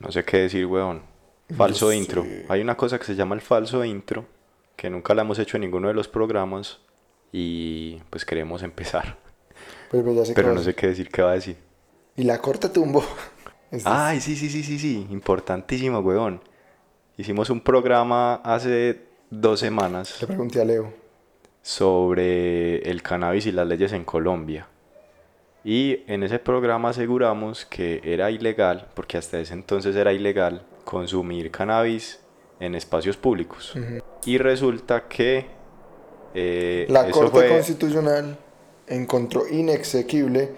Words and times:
No 0.00 0.12
sé 0.12 0.24
qué 0.24 0.38
decir, 0.38 0.66
weón. 0.66 1.02
Falso 1.56 1.92
intro. 1.92 2.24
Hay 2.48 2.60
una 2.60 2.76
cosa 2.76 2.98
que 2.98 3.04
se 3.06 3.14
llama 3.14 3.34
el 3.34 3.40
falso 3.40 3.84
intro, 3.84 4.26
que 4.76 4.90
nunca 4.90 5.14
la 5.14 5.22
hemos 5.22 5.38
hecho 5.38 5.56
en 5.56 5.62
ninguno 5.62 5.88
de 5.88 5.94
los 5.94 6.06
programas 6.08 6.78
y 7.32 7.96
pues 8.10 8.24
queremos 8.24 8.62
empezar. 8.62 9.16
Pero, 9.90 10.04
pues 10.04 10.16
ya 10.16 10.24
sé 10.26 10.34
Pero 10.34 10.52
no 10.54 10.60
sé 10.62 10.74
qué 10.74 10.88
decir, 10.88 11.08
qué 11.08 11.22
va 11.22 11.30
a 11.30 11.34
decir. 11.34 11.56
Y 12.16 12.24
la 12.24 12.38
corta 12.40 12.72
tumbo. 12.72 13.02
Este- 13.70 13.88
Ay, 13.92 14.20
sí, 14.20 14.34
sí, 14.36 14.48
sí, 14.48 14.62
sí, 14.62 14.78
sí. 14.78 15.06
Importantísimo, 15.10 15.98
weón. 16.00 16.40
Hicimos 17.18 17.50
un 17.50 17.60
programa 17.60 18.36
hace 18.36 19.02
dos 19.30 19.60
semanas 19.60 20.20
Le 20.22 20.26
pregunté 20.26 20.60
a 20.60 20.64
Leo. 20.64 20.92
sobre 21.60 22.78
el 22.90 23.02
cannabis 23.02 23.46
y 23.46 23.52
las 23.52 23.66
leyes 23.66 23.92
en 23.92 24.04
Colombia. 24.04 24.68
Y 25.70 26.02
en 26.06 26.22
ese 26.22 26.38
programa 26.38 26.88
aseguramos 26.88 27.66
que 27.66 28.00
era 28.02 28.30
ilegal, 28.30 28.88
porque 28.94 29.18
hasta 29.18 29.38
ese 29.38 29.52
entonces 29.52 29.94
era 29.94 30.14
ilegal, 30.14 30.62
consumir 30.84 31.50
cannabis 31.50 32.20
en 32.58 32.74
espacios 32.74 33.18
públicos. 33.18 33.74
Y 34.24 34.38
resulta 34.38 35.06
que 35.08 35.44
eh, 36.34 36.86
La 36.88 37.10
Corte 37.10 37.30
fue... 37.32 37.48
Constitucional 37.50 38.38
encontró 38.86 39.46
inexequible, 39.46 40.48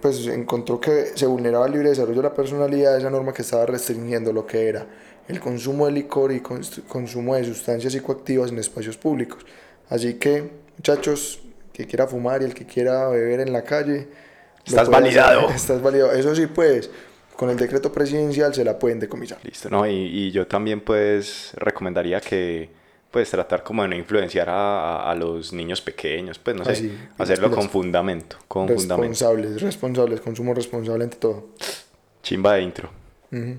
pues 0.00 0.26
encontró 0.26 0.80
que 0.80 1.12
se 1.14 1.26
vulneraba 1.26 1.66
el 1.66 1.72
libre 1.74 1.90
desarrollo 1.90 2.16
de 2.22 2.28
la 2.28 2.34
personalidad 2.34 2.98
esa 2.98 3.10
norma 3.10 3.32
que 3.32 3.42
estaba 3.42 3.64
restringiendo 3.66 4.32
lo 4.32 4.44
que 4.44 4.68
era 4.68 4.84
el 5.28 5.38
consumo 5.38 5.86
de 5.86 5.92
licor 5.92 6.32
y 6.32 6.40
cons- 6.40 6.82
consumo 6.88 7.36
de 7.36 7.44
sustancias 7.44 7.92
psicoactivas 7.92 8.50
en 8.50 8.58
espacios 8.58 8.96
públicos. 8.96 9.46
Así 9.88 10.14
que, 10.14 10.50
muchachos, 10.76 11.40
que 11.72 11.86
quiera 11.86 12.08
fumar 12.08 12.42
y 12.42 12.46
el 12.46 12.54
que 12.54 12.66
quiera 12.66 13.08
beber 13.08 13.38
en 13.38 13.52
la 13.52 13.62
calle, 13.62 14.08
Estás 14.64 14.88
validado. 14.88 15.40
hacer. 15.46 15.56
Estás 15.56 15.82
validado. 15.82 16.12
Eso 16.12 16.34
sí, 16.34 16.46
pues, 16.46 16.90
con 17.36 17.50
el 17.50 17.56
decreto 17.56 17.92
presidencial 17.92 18.54
se 18.54 18.64
la 18.64 18.78
pueden 18.78 19.00
decomisar. 19.00 19.38
Listo, 19.42 19.68
no, 19.70 19.86
y, 19.86 19.92
y 19.94 20.30
yo 20.30 20.46
también 20.46 20.80
pues 20.80 21.52
recomendaría 21.56 22.20
que 22.20 22.70
pues 23.10 23.28
tratar 23.30 23.62
como 23.62 23.82
de 23.82 23.88
no 23.88 23.96
influenciar 23.96 24.48
a, 24.48 25.10
a- 25.10 25.14
los 25.14 25.52
niños 25.52 25.82
pequeños, 25.82 26.38
pues 26.38 26.56
no 26.56 26.64
sé, 26.64 26.72
Así, 26.72 26.98
hacerlo 27.18 27.50
con 27.50 27.68
fundamento, 27.68 28.36
con 28.48 28.66
fundamento. 28.68 28.96
Responsables, 29.02 29.60
responsables, 29.60 30.20
consumo 30.22 30.54
responsable 30.54 31.04
ante 31.04 31.16
todo. 31.18 31.48
Chimba 32.22 32.54
de 32.54 32.62
intro. 32.62 32.90
Ujú. 33.30 33.58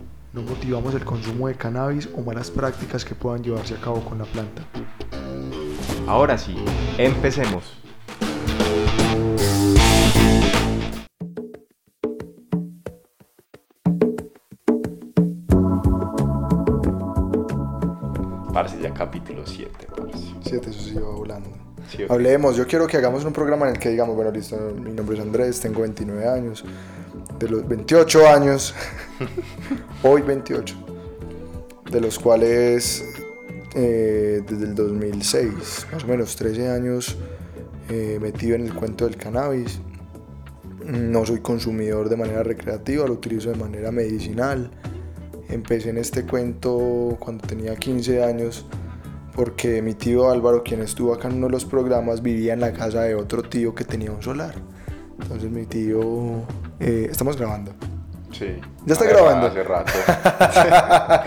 No 0.33 0.41
motivamos 0.43 0.95
el 0.95 1.03
consumo 1.03 1.49
de 1.49 1.55
cannabis 1.55 2.07
o 2.15 2.21
malas 2.21 2.49
prácticas 2.49 3.03
que 3.03 3.13
puedan 3.13 3.43
llevarse 3.43 3.73
a 3.73 3.81
cabo 3.81 3.99
con 3.99 4.17
la 4.17 4.23
planta. 4.23 4.63
Ahora 6.07 6.37
sí, 6.37 6.55
empecemos. 6.97 7.73
Parce, 18.53 18.81
ya 18.81 18.93
capítulo 18.93 19.45
7, 19.45 19.87
parce. 19.97 20.17
Siete, 20.45 20.69
eso 20.69 20.81
sí 20.81 20.93
va 20.93 21.09
volando. 21.09 21.49
Sí. 21.89 22.05
Hablemos, 22.07 22.55
yo 22.55 22.65
quiero 22.65 22.87
que 22.87 22.95
hagamos 22.95 23.25
un 23.25 23.33
programa 23.33 23.67
en 23.67 23.75
el 23.75 23.81
que 23.81 23.89
digamos, 23.89 24.15
bueno, 24.15 24.31
listo, 24.31 24.55
mi 24.81 24.93
nombre 24.93 25.17
es 25.17 25.21
Andrés, 25.21 25.59
tengo 25.59 25.81
29 25.81 26.25
años, 26.25 26.63
de 27.37 27.49
los 27.49 27.67
28 27.67 28.27
años, 28.29 28.73
hoy 30.03 30.21
28, 30.21 30.75
de 31.91 32.01
los 32.01 32.17
cuales 32.17 33.03
eh, 33.75 34.41
desde 34.47 34.65
el 34.65 34.75
2006, 34.75 35.87
más 35.91 36.03
o 36.03 36.07
menos 36.07 36.35
13 36.35 36.69
años 36.69 37.17
eh, 37.89 38.17
metido 38.21 38.55
en 38.55 38.65
el 38.65 38.73
cuento 38.73 39.05
del 39.05 39.15
cannabis. 39.15 39.79
No 40.85 41.25
soy 41.25 41.39
consumidor 41.39 42.09
de 42.09 42.17
manera 42.17 42.43
recreativa, 42.43 43.05
lo 43.05 43.13
utilizo 43.13 43.49
de 43.49 43.55
manera 43.55 43.91
medicinal. 43.91 44.71
Empecé 45.49 45.89
en 45.89 45.97
este 45.97 46.25
cuento 46.25 47.17
cuando 47.19 47.45
tenía 47.47 47.75
15 47.75 48.23
años 48.23 48.65
porque 49.35 49.81
mi 49.81 49.93
tío 49.93 50.29
Álvaro, 50.29 50.63
quien 50.63 50.81
estuvo 50.81 51.13
acá 51.13 51.27
en 51.27 51.35
uno 51.35 51.47
de 51.47 51.53
los 51.53 51.65
programas, 51.65 52.21
vivía 52.21 52.53
en 52.53 52.59
la 52.59 52.73
casa 52.73 53.03
de 53.03 53.15
otro 53.15 53.43
tío 53.43 53.75
que 53.75 53.85
tenía 53.85 54.11
un 54.11 54.21
solar. 54.21 54.55
Entonces 55.21 55.51
mi 55.51 55.65
tío... 55.65 56.01
eh, 56.79 57.07
estamos 57.09 57.37
grabando. 57.37 57.71
Sí. 58.31 58.59
¿Ya 58.85 58.93
está 58.93 59.05
grabando? 59.05 59.47
Hace 59.47 59.63
rato. 59.63 59.91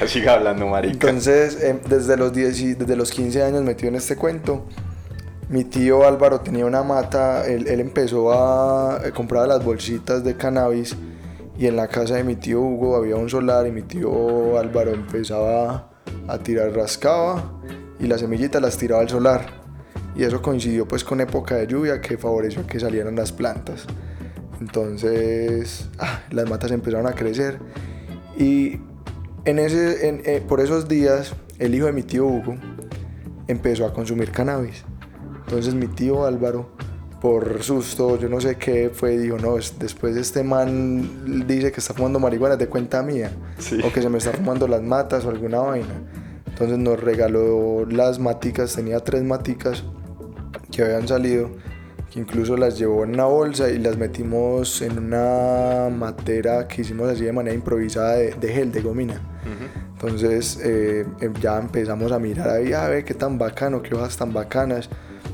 ya 0.00 0.06
sigue 0.06 0.28
hablando, 0.28 0.66
marica. 0.66 0.92
Entonces, 1.08 1.56
eh, 1.62 1.80
desde, 1.88 2.16
los 2.16 2.32
10 2.32 2.60
y- 2.60 2.74
desde 2.74 2.96
los 2.96 3.10
15 3.10 3.42
años 3.42 3.62
metido 3.62 3.88
en 3.88 3.96
este 3.96 4.16
cuento, 4.16 4.64
mi 5.48 5.64
tío 5.64 6.06
Álvaro 6.06 6.40
tenía 6.40 6.66
una 6.66 6.82
mata, 6.82 7.46
él, 7.46 7.66
él 7.68 7.80
empezó 7.80 8.32
a 8.32 9.00
eh, 9.04 9.12
comprar 9.12 9.48
las 9.48 9.64
bolsitas 9.64 10.22
de 10.22 10.36
cannabis 10.36 10.94
y 11.58 11.66
en 11.66 11.76
la 11.76 11.88
casa 11.88 12.14
de 12.14 12.24
mi 12.24 12.36
tío 12.36 12.60
Hugo 12.60 12.96
había 12.96 13.16
un 13.16 13.28
solar 13.28 13.66
y 13.66 13.72
mi 13.72 13.82
tío 13.82 14.58
Álvaro 14.58 14.92
empezaba 14.92 15.90
a 16.28 16.38
tirar, 16.38 16.72
rascaba 16.72 17.42
y 17.98 18.06
las 18.06 18.20
semillitas 18.20 18.60
las 18.62 18.76
tiraba 18.76 19.00
al 19.02 19.08
solar. 19.08 19.46
Y 20.14 20.24
eso 20.24 20.42
coincidió 20.42 20.86
pues 20.86 21.04
con 21.04 21.20
época 21.20 21.54
de 21.56 21.66
lluvia 21.66 22.00
que 22.00 22.18
favoreció 22.18 22.66
que 22.66 22.78
salieran 22.80 23.16
las 23.16 23.32
plantas. 23.32 23.86
Entonces, 24.60 25.88
ah, 25.98 26.20
las 26.30 26.48
matas 26.48 26.70
empezaron 26.70 27.06
a 27.06 27.12
crecer 27.12 27.58
y 28.36 28.78
en 29.44 29.58
ese, 29.58 30.08
en- 30.08 30.22
eh, 30.24 30.42
por 30.46 30.60
esos 30.60 30.88
días, 30.88 31.34
el 31.58 31.74
hijo 31.74 31.86
de 31.86 31.92
mi 31.92 32.02
tío 32.02 32.26
Hugo 32.26 32.56
empezó 33.46 33.86
a 33.86 33.92
consumir 33.92 34.30
cannabis. 34.30 34.84
Entonces 35.46 35.74
mi 35.74 35.86
tío 35.86 36.26
Álvaro, 36.26 36.70
por 37.20 37.62
susto, 37.62 38.18
yo 38.18 38.28
no 38.28 38.40
sé 38.40 38.56
qué 38.56 38.90
fue, 38.92 39.16
dijo, 39.18 39.38
no, 39.38 39.56
es- 39.58 39.78
después 39.78 40.16
este 40.16 40.42
man 40.44 41.46
dice 41.46 41.72
que 41.72 41.80
está 41.80 41.94
fumando 41.94 42.18
marihuana 42.20 42.54
es 42.54 42.58
de 42.58 42.68
cuenta 42.68 43.02
mía. 43.02 43.30
Sí. 43.58 43.80
O 43.84 43.92
que 43.92 44.02
se 44.02 44.08
me 44.08 44.18
está 44.18 44.32
fumando 44.32 44.68
las 44.68 44.82
matas 44.82 45.24
o 45.24 45.30
alguna 45.30 45.58
vaina. 45.60 45.94
Entonces 46.46 46.78
nos 46.78 47.00
regaló 47.00 47.86
las 47.88 48.18
maticas, 48.18 48.74
tenía 48.74 49.00
tres 49.00 49.22
maticas 49.22 49.84
que 50.72 50.82
habían 50.82 51.06
salido, 51.08 51.50
que 52.10 52.20
incluso 52.20 52.56
las 52.56 52.78
llevó 52.78 53.04
en 53.04 53.10
una 53.14 53.24
bolsa 53.26 53.68
y 53.70 53.78
las 53.78 53.96
metimos 53.98 54.80
en 54.82 54.98
una 54.98 55.88
matera 55.94 56.66
que 56.66 56.82
hicimos 56.82 57.08
así 57.10 57.24
de 57.24 57.32
manera 57.32 57.54
improvisada 57.54 58.14
de, 58.14 58.32
de 58.34 58.48
gel, 58.52 58.72
de 58.72 58.80
gomina. 58.80 59.20
Entonces 59.92 60.58
eh, 60.62 61.04
em- 61.20 61.34
ya 61.34 61.58
empezamos 61.58 62.12
a 62.12 62.18
mirar 62.18 62.48
ahí, 62.50 62.72
a 62.72 62.88
ver 62.88 63.04
qué 63.04 63.14
tan 63.14 63.36
bacano, 63.38 63.82
qué 63.82 63.94
hojas 63.94 64.16
tan 64.16 64.32
bacanas. 64.32 64.88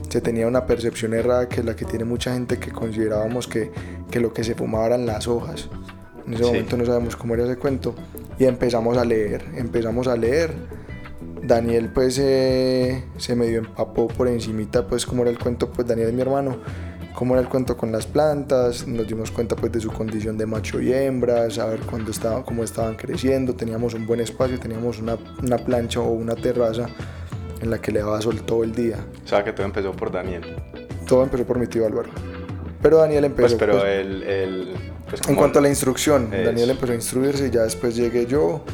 Se 0.08 0.20
tenía 0.20 0.46
una 0.46 0.64
percepción 0.66 1.12
errada 1.14 1.48
que 1.48 1.60
es 1.60 1.66
la 1.66 1.74
que 1.76 1.84
tiene 1.84 2.04
mucha 2.04 2.32
gente 2.32 2.58
que 2.58 2.70
considerábamos 2.70 3.46
que, 3.48 3.70
que 4.10 4.20
lo 4.20 4.32
que 4.32 4.44
se 4.44 4.54
fumaba 4.54 4.86
eran 4.86 5.06
las 5.06 5.26
hojas. 5.28 5.68
En 6.26 6.34
ese 6.34 6.44
Sí. 6.44 6.50
momento 6.50 6.76
no 6.76 6.86
sabemos 6.86 7.16
cómo 7.16 7.34
era 7.34 7.44
ese 7.44 7.56
cuento. 7.56 7.94
Y 8.38 8.44
empezamos 8.44 8.96
a 8.96 9.04
leer, 9.04 9.44
empezamos 9.56 10.06
a 10.08 10.16
leer. 10.16 10.52
Daniel 11.46 11.90
pues 11.92 12.18
eh, 12.18 13.04
se 13.18 13.34
medio 13.36 13.58
empapó 13.58 14.08
por 14.08 14.28
encimita 14.28 14.86
pues 14.86 15.04
cómo 15.06 15.22
era 15.22 15.30
el 15.30 15.38
cuento, 15.38 15.70
pues 15.70 15.86
Daniel 15.86 16.08
es 16.08 16.14
mi 16.14 16.22
hermano, 16.22 16.58
cómo 17.14 17.34
era 17.34 17.42
el 17.42 17.48
cuento 17.48 17.76
con 17.76 17.92
las 17.92 18.06
plantas, 18.06 18.86
nos 18.86 19.06
dimos 19.06 19.30
cuenta 19.30 19.54
pues 19.54 19.70
de 19.72 19.80
su 19.80 19.90
condición 19.92 20.38
de 20.38 20.46
macho 20.46 20.80
y 20.80 20.92
hembra, 20.92 21.50
saber 21.50 21.80
cuándo 21.80 22.10
estaba, 22.10 22.44
cómo 22.44 22.64
estaban 22.64 22.94
creciendo, 22.96 23.54
teníamos 23.54 23.94
un 23.94 24.06
buen 24.06 24.20
espacio, 24.20 24.58
teníamos 24.58 24.98
una, 25.00 25.16
una 25.42 25.58
plancha 25.58 26.00
o 26.00 26.10
una 26.10 26.34
terraza 26.34 26.86
en 27.60 27.70
la 27.70 27.78
que 27.80 27.92
le 27.92 28.00
daba 28.00 28.20
sol 28.20 28.42
todo 28.42 28.64
el 28.64 28.74
día. 28.74 28.98
O 29.24 29.28
sea 29.28 29.44
que 29.44 29.52
todo 29.52 29.66
empezó 29.66 29.92
por 29.92 30.10
Daniel. 30.10 30.42
Todo 31.06 31.22
empezó 31.22 31.44
por 31.44 31.58
mi 31.58 31.66
tío 31.66 31.86
Álvaro. 31.86 32.08
Pero 32.82 32.98
Daniel 32.98 33.24
empezó... 33.24 33.48
Pues, 33.48 33.58
pero 33.58 33.72
pues, 33.80 33.84
el, 34.00 34.22
el- 34.22 34.74
pues, 35.08 35.20
en 35.28 35.34
cuanto 35.36 35.58
a 35.58 35.62
la 35.62 35.68
instrucción, 35.68 36.32
Eso. 36.32 36.44
Daniel 36.46 36.70
empezó 36.70 36.92
a 36.92 36.96
instruirse 36.96 37.46
y 37.46 37.50
ya 37.50 37.62
después 37.62 37.94
llegué 37.94 38.26
yo 38.26 38.64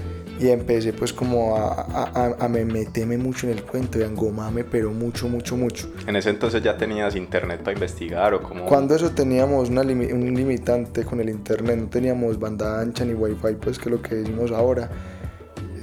y 0.41 0.49
empecé 0.49 0.93
pues 0.95 1.13
como 1.13 1.57
a, 1.57 1.83
a, 1.83 2.03
a- 2.15 2.37
a 2.45 2.49
me 2.49 2.65
meterme 2.65 3.19
mucho 3.19 3.47
en 3.47 3.53
el 3.53 3.63
cuento 3.63 3.99
y 3.99 4.03
a 4.03 4.07
engomarme, 4.07 4.65
pero 4.65 4.91
mucho, 4.91 5.29
mucho, 5.29 5.57
mucho. 5.57 5.89
En 6.07 6.17
ese 6.17 6.31
entonces 6.31 6.63
ya 6.63 6.77
tenías 6.77 7.15
internet 7.15 7.61
para 7.61 7.75
investigar 7.75 8.33
o 8.35 8.43
como... 8.43 8.65
Cuando 8.65 8.95
eso 8.95 9.11
teníamos 9.11 9.69
una 9.69 9.83
limi- 9.83 10.13
un 10.13 10.35
limitante 10.35 11.05
con 11.05 11.21
el 11.21 11.29
internet, 11.29 11.77
no 11.77 11.89
teníamos 11.89 12.39
banda 12.39 12.81
ancha 12.81 13.05
ni 13.05 13.13
wifi, 13.15 13.55
pues 13.61 13.79
que 13.79 13.91
es 13.91 13.91
lo 13.91 14.01
que 14.03 14.15
decimos 14.17 14.51
ahora. 14.51 14.91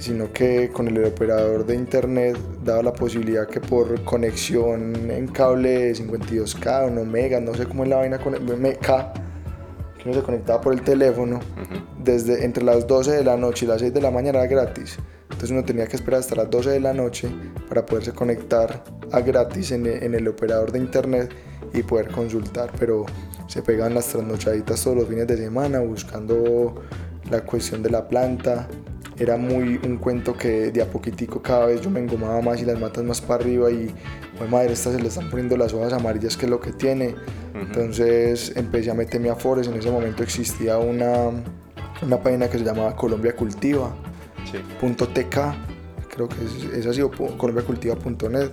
sino 0.00 0.32
que 0.32 0.68
con 0.72 0.86
el 0.86 1.04
operador 1.04 1.66
de 1.66 1.74
internet 1.74 2.36
daba 2.64 2.82
la 2.84 2.92
posibilidad 2.92 3.48
que 3.48 3.60
por 3.60 4.04
conexión 4.04 5.10
en 5.10 5.26
cable 5.26 5.92
52K 5.92 6.86
o 6.86 6.90
no 6.90 7.04
mega, 7.04 7.40
no 7.40 7.52
sé 7.54 7.66
cómo 7.66 7.82
es 7.82 7.88
la 7.90 7.96
vaina 7.96 8.18
con 8.18 8.34
K, 8.80 9.12
que 9.98 10.08
uno 10.08 10.18
se 10.18 10.22
conectaba 10.24 10.60
por 10.60 10.72
el 10.72 10.82
teléfono, 10.82 11.40
desde 12.02 12.44
entre 12.44 12.64
las 12.64 12.86
12 12.86 13.12
de 13.12 13.24
la 13.24 13.36
noche 13.36 13.66
y 13.66 13.68
las 13.68 13.80
6 13.80 13.92
de 13.92 14.00
la 14.00 14.10
mañana 14.10 14.38
era 14.38 14.46
gratis. 14.46 14.98
Entonces 15.24 15.50
uno 15.50 15.64
tenía 15.64 15.86
que 15.86 15.96
esperar 15.96 16.20
hasta 16.20 16.34
las 16.34 16.48
12 16.50 16.70
de 16.70 16.80
la 16.80 16.94
noche 16.94 17.28
para 17.68 17.84
poderse 17.84 18.12
conectar 18.12 18.82
a 19.12 19.20
gratis 19.20 19.72
en, 19.72 19.86
en 19.86 20.14
el 20.14 20.26
operador 20.26 20.72
de 20.72 20.78
internet 20.78 21.34
y 21.74 21.82
poder 21.82 22.08
consultar, 22.08 22.72
pero 22.78 23.04
se 23.46 23.62
pegaban 23.62 23.94
las 23.94 24.08
trasnochaditas 24.08 24.82
todos 24.82 24.96
los 24.96 25.08
fines 25.08 25.26
de 25.26 25.36
semana 25.36 25.80
buscando 25.80 26.82
la 27.30 27.40
cuestión 27.42 27.82
de 27.82 27.90
la 27.90 28.06
planta. 28.06 28.68
Era 29.18 29.36
muy 29.36 29.80
un 29.84 29.96
cuento 29.96 30.36
que 30.36 30.70
de 30.70 30.82
a 30.82 30.86
poquitico 30.86 31.42
cada 31.42 31.66
vez 31.66 31.80
yo 31.80 31.90
me 31.90 32.00
engomaba 32.00 32.40
más 32.40 32.62
y 32.62 32.64
las 32.64 32.78
matas 32.78 33.02
más 33.04 33.20
para 33.20 33.42
arriba 33.42 33.70
y, 33.70 33.92
madre, 34.46 34.72
estas 34.72 34.94
se 34.94 35.00
le 35.00 35.08
están 35.08 35.28
poniendo 35.30 35.56
las 35.56 35.72
hojas 35.72 35.92
amarillas 35.92 36.36
que 36.36 36.46
es 36.46 36.50
lo 36.50 36.60
que 36.60 36.72
tiene. 36.72 37.14
Entonces 37.54 38.52
empecé 38.54 38.90
a 38.90 38.94
meterme 38.94 39.30
a 39.30 39.34
Forest, 39.34 39.70
en 39.70 39.78
ese 39.78 39.90
momento 39.90 40.22
existía 40.22 40.78
una, 40.78 41.30
una 42.02 42.22
página 42.22 42.48
que 42.48 42.58
se 42.58 42.64
llamaba 42.64 42.94
Colombia 42.94 43.34
Cultiva, 43.34 43.94
.tk, 44.80 45.36
creo 46.08 46.28
que 46.28 46.44
es, 46.44 46.78
es 46.78 46.86
así, 46.86 47.02
o 47.02 47.10
colombiacultiva.net, 47.10 48.50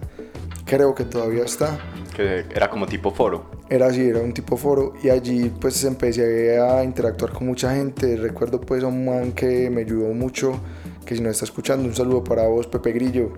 creo 0.66 0.96
que 0.96 1.06
todavía 1.06 1.44
está. 1.44 1.78
Que 2.16 2.46
era 2.54 2.70
como 2.70 2.88
tipo 2.88 3.12
foro. 3.12 3.52
Era 3.70 3.88
así, 3.88 4.02
era 4.02 4.20
un 4.20 4.34
tipo 4.34 4.58
foro. 4.58 4.94
Y 5.04 5.10
allí 5.10 5.52
pues 5.62 5.84
empecé 5.84 6.60
a 6.60 6.84
interactuar 6.84 7.32
con 7.32 7.48
mucha 7.48 7.74
gente. 7.76 8.16
Recuerdo 8.18 8.62
pues 8.62 8.84
a 8.84 8.88
un 8.88 9.06
man 9.06 9.32
que 9.32 9.70
me 9.70 9.82
ayudó 9.82 10.14
mucho, 10.14 10.60
que 11.06 11.16
si 11.16 11.22
no 11.22 11.30
está 11.30 11.46
escuchando, 11.46 11.88
un 11.88 11.96
saludo 11.96 12.24
para 12.24 12.48
vos, 12.48 12.68
Pepe 12.68 12.92
Grillo, 12.92 13.32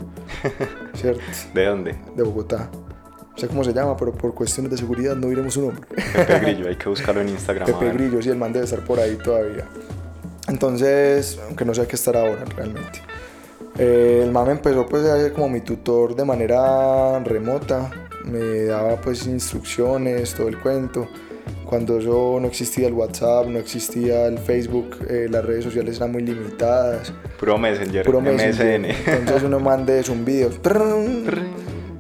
¿cierto? 0.95 1.21
¿De 1.53 1.65
dónde? 1.65 1.95
De 2.15 2.23
Bogotá. 2.23 2.69
No 2.71 3.37
sé 3.37 3.47
cómo 3.47 3.63
se 3.63 3.73
llama, 3.73 3.95
pero 3.95 4.13
por 4.13 4.33
cuestiones 4.33 4.71
de 4.71 4.77
seguridad 4.77 5.15
no 5.15 5.27
diremos 5.27 5.53
su 5.53 5.61
nombre. 5.61 5.85
Pepe 6.13 6.39
Grillo, 6.41 6.67
hay 6.69 6.75
que 6.75 6.89
buscarlo 6.89 7.21
en 7.21 7.29
Instagram. 7.29 7.67
Pepe 7.67 7.91
Grillo, 7.91 8.21
sí, 8.21 8.29
el 8.29 8.37
man 8.37 8.51
debe 8.51 8.65
estar 8.65 8.83
por 8.83 8.99
ahí 8.99 9.15
todavía. 9.17 9.65
Entonces, 10.47 11.39
aunque 11.45 11.65
no 11.65 11.73
sé 11.73 11.81
a 11.81 11.87
qué 11.87 11.95
estar 11.95 12.15
ahora 12.15 12.45
realmente. 12.45 13.01
Eh, 13.77 14.21
el 14.23 14.31
man 14.31 14.49
empezó 14.49 14.87
pues 14.87 15.05
a 15.05 15.17
ser 15.17 15.33
como 15.33 15.49
mi 15.49 15.61
tutor 15.61 16.15
de 16.15 16.25
manera 16.25 17.19
remota 17.19 17.91
me 18.27 18.65
daba 18.65 18.99
pues 18.99 19.25
instrucciones, 19.25 20.33
todo 20.33 20.47
el 20.47 20.59
cuento. 20.59 21.07
Cuando 21.65 21.99
yo 21.99 22.37
no 22.39 22.47
existía 22.47 22.87
el 22.87 22.93
WhatsApp, 22.93 23.47
no 23.47 23.59
existía 23.59 24.27
el 24.27 24.37
Facebook, 24.37 24.97
eh, 25.09 25.27
las 25.29 25.43
redes 25.45 25.65
sociales 25.65 25.97
eran 25.97 26.11
muy 26.11 26.21
limitadas. 26.21 27.13
Puro 27.39 27.57
Messenger, 27.57 28.05
Puro 28.05 28.21
MSN. 28.21 28.85
Entonces 28.85 29.43
uno 29.43 29.59
manda 29.59 29.93
un 30.09 30.25
video. 30.25 30.49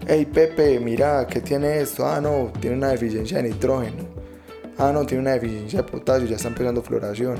Hey 0.07 0.25
Pepe, 0.25 0.79
mira, 0.79 1.27
¿qué 1.27 1.41
tiene 1.41 1.79
esto? 1.79 2.05
Ah, 2.05 2.21
no, 2.21 2.51
tiene 2.59 2.77
una 2.77 2.89
deficiencia 2.89 3.41
de 3.41 3.49
nitrógeno. 3.49 4.03
Ah, 4.77 4.91
no, 4.93 5.05
tiene 5.05 5.21
una 5.21 5.31
deficiencia 5.31 5.81
de 5.81 5.91
potasio, 5.91 6.27
ya 6.27 6.37
está 6.37 6.47
empezando 6.47 6.81
floración. 6.81 7.37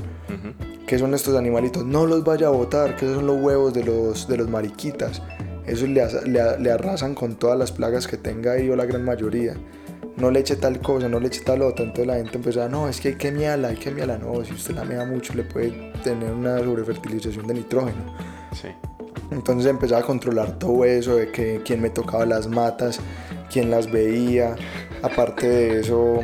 ¿Qué 0.85 0.97
son 0.97 1.13
estos 1.13 1.35
animalitos? 1.35 1.85
No 1.85 2.05
los 2.05 2.23
vaya 2.23 2.47
a 2.47 2.49
botar, 2.49 2.95
que 2.95 3.05
esos 3.05 3.17
son 3.17 3.27
los 3.27 3.41
huevos 3.41 3.73
de 3.73 3.83
los, 3.83 4.27
de 4.27 4.37
los 4.37 4.49
mariquitas. 4.49 5.21
Esos 5.65 5.89
le, 5.89 6.71
arrasan 6.71 7.13
con 7.13 7.35
todas 7.35 7.57
las 7.57 7.71
plagas 7.71 8.07
que 8.07 8.17
tenga 8.17 8.53
ahí 8.53 8.69
o 8.69 8.75
la 8.75 8.85
gran 8.85 9.03
mayoría. 9.03 9.53
No 10.17 10.31
le 10.31 10.39
eche 10.39 10.55
tal 10.55 10.81
cosa, 10.81 11.07
no 11.07 11.19
le 11.19 11.27
eche 11.27 11.41
tal 11.41 11.61
otra. 11.61 11.85
Entonces 11.85 12.07
la 12.07 12.15
gente 12.15 12.37
empezó 12.37 12.67
no, 12.67 12.89
es 12.89 12.99
que 12.99 13.09
hay 13.09 13.15
que 13.15 13.31
miala, 13.31 13.69
hay 13.69 13.77
que 13.77 13.91
miala. 13.91 14.17
No, 14.17 14.43
si 14.43 14.53
usted 14.53 14.75
la 14.75 14.83
mea 14.83 15.05
mucho 15.05 15.33
le 15.33 15.43
puede 15.43 15.91
tener 16.03 16.31
una 16.31 16.59
sobrefertilización 16.59 17.45
de 17.47 17.53
nitrógeno. 17.53 18.15
Sí. 18.53 18.69
Entonces 19.31 19.69
empezaba 19.69 20.01
a 20.01 20.03
controlar 20.03 20.57
todo 20.57 20.85
eso, 20.85 21.17
de 21.17 21.31
que 21.31 21.61
quién 21.63 21.81
me 21.81 21.89
tocaba 21.89 22.25
las 22.25 22.47
matas, 22.47 22.99
quién 23.51 23.69
las 23.69 23.91
veía. 23.91 24.55
Aparte 25.03 25.47
de 25.47 25.79
eso, 25.81 26.21